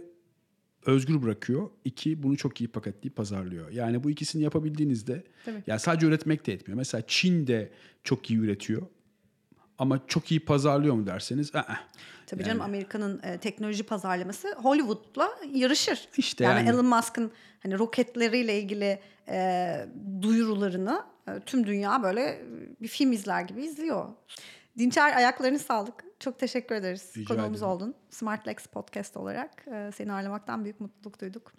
özgür 0.86 1.22
bırakıyor. 1.22 1.70
İki 1.84 2.22
bunu 2.22 2.36
çok 2.36 2.60
iyi 2.60 2.68
paketleyip 2.68 3.16
pazarlıyor. 3.16 3.70
Yani 3.70 4.04
bu 4.04 4.10
ikisini 4.10 4.42
yapabildiğinizde 4.42 5.24
Tabii. 5.44 5.62
yani 5.66 5.80
sadece 5.80 6.06
üretmek 6.06 6.46
de 6.46 6.50
yetmiyor. 6.52 6.76
Mesela 6.76 7.02
Çin 7.06 7.46
de 7.46 7.70
çok 8.04 8.30
iyi 8.30 8.38
üretiyor. 8.38 8.82
Ama 9.82 10.00
çok 10.06 10.30
iyi 10.30 10.40
pazarlıyor 10.40 10.94
mu 10.94 11.06
derseniz 11.06 11.54
ı-ı. 11.54 11.76
Tabii 12.26 12.44
canım 12.44 12.60
Amerika'nın 12.60 13.20
e, 13.22 13.38
teknoloji 13.38 13.82
pazarlaması 13.82 14.54
Hollywood'la 14.54 15.30
yarışır. 15.54 16.08
İşte 16.16 16.44
yani, 16.44 16.58
yani. 16.58 16.68
Elon 16.68 16.86
Musk'ın 16.86 17.32
hani 17.62 17.78
roketleriyle 17.78 18.60
ilgili 18.60 19.00
e, 19.28 19.86
duyurularını 20.22 21.02
e, 21.28 21.40
tüm 21.40 21.66
dünya 21.66 22.02
böyle 22.02 22.42
bir 22.80 22.88
film 22.88 23.12
izler 23.12 23.42
gibi 23.42 23.64
izliyor. 23.64 24.08
Dinçer 24.78 25.16
ayaklarını 25.16 25.58
sağlık. 25.58 26.04
Çok 26.18 26.38
teşekkür 26.38 26.74
ederiz. 26.74 27.12
Rica 27.16 27.34
Konuğumuz 27.34 27.58
ederim. 27.58 27.72
oldun. 27.72 27.94
Smartlex 28.10 28.66
Podcast 28.66 29.16
olarak 29.16 29.66
e, 29.66 29.90
seni 29.94 30.12
ağırlamaktan 30.12 30.64
büyük 30.64 30.80
mutluluk 30.80 31.20
duyduk. 31.20 31.52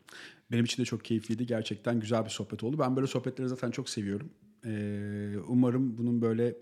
Benim 0.51 0.65
için 0.65 0.81
de 0.83 0.85
çok 0.85 1.05
keyifliydi. 1.05 1.45
Gerçekten 1.45 1.99
güzel 1.99 2.25
bir 2.25 2.29
sohbet 2.29 2.63
oldu. 2.63 2.79
Ben 2.79 2.95
böyle 2.95 3.07
sohbetleri 3.07 3.49
zaten 3.49 3.71
çok 3.71 3.89
seviyorum. 3.89 4.29
Ee, 4.65 5.37
umarım 5.47 5.97
bunun 5.97 6.21
böyle 6.21 6.47
e, 6.47 6.55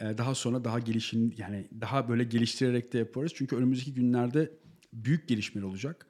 daha 0.00 0.34
sonra 0.34 0.64
daha 0.64 0.78
gelişin 0.78 1.34
yani 1.38 1.68
daha 1.80 2.08
böyle 2.08 2.24
geliştirerek 2.24 2.92
de 2.92 2.98
yaparız. 2.98 3.32
Çünkü 3.34 3.56
önümüzdeki 3.56 3.94
günlerde 3.94 4.50
büyük 4.92 5.28
gelişmeler 5.28 5.66
olacak. 5.66 6.06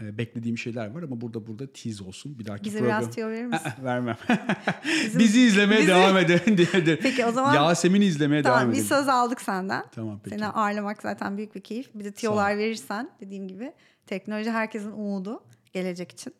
Ee, 0.00 0.18
beklediğim 0.18 0.58
şeyler 0.58 0.86
var 0.90 1.02
ama 1.02 1.20
burada 1.20 1.46
burada 1.46 1.72
tease 1.72 2.04
olsun. 2.04 2.38
Bir 2.38 2.44
dahaki 2.46 2.64
Bize 2.64 2.78
program... 2.78 3.00
biraz 3.00 3.14
tüyo 3.14 3.28
verir 3.28 3.46
misin? 3.46 3.72
Vermem. 3.84 4.16
Bizi 5.18 5.40
izlemeye 5.40 5.80
Bizi- 5.80 5.88
devam 5.90 6.16
edin 6.18 6.56
diye. 6.86 6.96
Peki, 7.02 7.26
o 7.26 7.32
zaman- 7.32 7.54
Yasemin'i 7.54 8.04
izlemeye 8.04 8.42
Tamam 8.42 8.60
devam 8.60 8.72
bir 8.72 8.76
edin. 8.78 8.86
söz 8.86 9.08
aldık 9.08 9.40
senden. 9.40 9.84
Tamam, 9.94 10.20
peki. 10.24 10.36
Seni 10.36 10.46
ağırlamak 10.46 11.02
zaten 11.02 11.36
büyük 11.36 11.54
bir 11.54 11.60
keyif. 11.60 11.94
Bir 11.94 12.04
de 12.04 12.12
tiyolar 12.12 12.58
verirsen 12.58 13.10
dediğim 13.20 13.48
gibi 13.48 13.72
teknoloji 14.06 14.50
herkesin 14.50 14.90
umudu 14.92 15.42
gelecek 15.72 16.12
için. 16.12 16.34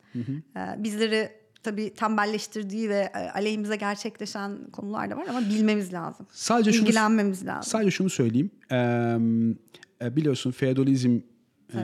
Ee, 0.56 0.74
bizleri 0.78 1.32
tabii 1.62 1.94
tembelleştirdiği 1.94 2.88
ve 2.88 3.10
e, 3.14 3.30
aleyhimize 3.30 3.76
gerçekleşen 3.76 4.70
konular 4.72 5.10
da 5.10 5.16
var 5.16 5.26
ama 5.28 5.40
bilmemiz 5.40 5.92
lazım. 5.92 6.26
Sadece 6.30 6.72
şunu 6.72 6.82
İlgilenmemiz 6.82 7.46
lazım. 7.46 7.70
Sadece 7.70 7.90
şunu 7.90 8.10
söyleyeyim. 8.10 8.50
Ee, 8.72 10.16
biliyorsun 10.16 10.50
feodalizm 10.50 11.20
e, 11.74 11.78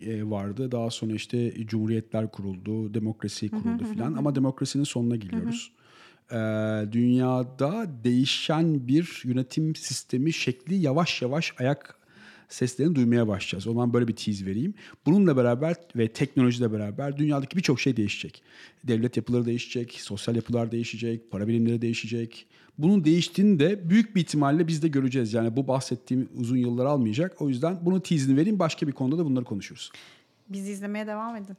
e, 0.00 0.30
vardı. 0.30 0.72
Daha 0.72 0.90
sonra 0.90 1.14
işte 1.14 1.66
cumhuriyetler 1.66 2.30
kuruldu, 2.30 2.94
demokrasi 2.94 3.48
kuruldu 3.50 3.84
filan. 3.84 4.14
Ama 4.14 4.34
demokrasinin 4.34 4.84
sonuna 4.84 5.16
geliyoruz. 5.16 5.72
Ee, 6.32 6.36
dünyada 6.92 7.86
değişen 8.04 8.88
bir 8.88 9.22
yönetim 9.24 9.76
sistemi 9.76 10.32
şekli 10.32 10.74
yavaş 10.74 11.22
yavaş 11.22 11.54
ayak 11.58 11.99
seslerini 12.50 12.94
duymaya 12.94 13.28
başlayacağız. 13.28 13.66
O 13.66 13.72
zaman 13.72 13.92
böyle 13.92 14.08
bir 14.08 14.16
tease 14.16 14.46
vereyim. 14.46 14.74
Bununla 15.06 15.36
beraber 15.36 15.76
ve 15.96 16.08
teknolojiyle 16.08 16.72
beraber 16.72 17.16
dünyadaki 17.16 17.56
birçok 17.56 17.80
şey 17.80 17.96
değişecek. 17.96 18.42
Devlet 18.84 19.16
yapıları 19.16 19.46
değişecek, 19.46 19.92
sosyal 20.00 20.36
yapılar 20.36 20.72
değişecek, 20.72 21.30
para 21.30 21.48
birimleri 21.48 21.82
değişecek. 21.82 22.46
Bunun 22.78 23.04
değiştiğini 23.04 23.58
de 23.58 23.90
büyük 23.90 24.16
bir 24.16 24.20
ihtimalle 24.20 24.68
biz 24.68 24.82
de 24.82 24.88
göreceğiz. 24.88 25.34
Yani 25.34 25.56
bu 25.56 25.68
bahsettiğim 25.68 26.28
uzun 26.36 26.56
yıllar 26.56 26.86
almayacak. 26.86 27.42
O 27.42 27.48
yüzden 27.48 27.78
bunu 27.82 28.02
tease'ini 28.02 28.36
vereyim. 28.36 28.58
Başka 28.58 28.86
bir 28.86 28.92
konuda 28.92 29.18
da 29.18 29.24
bunları 29.24 29.44
konuşuruz. 29.44 29.92
Bizi 30.48 30.72
izlemeye 30.72 31.06
devam 31.06 31.36
edin. 31.36 31.56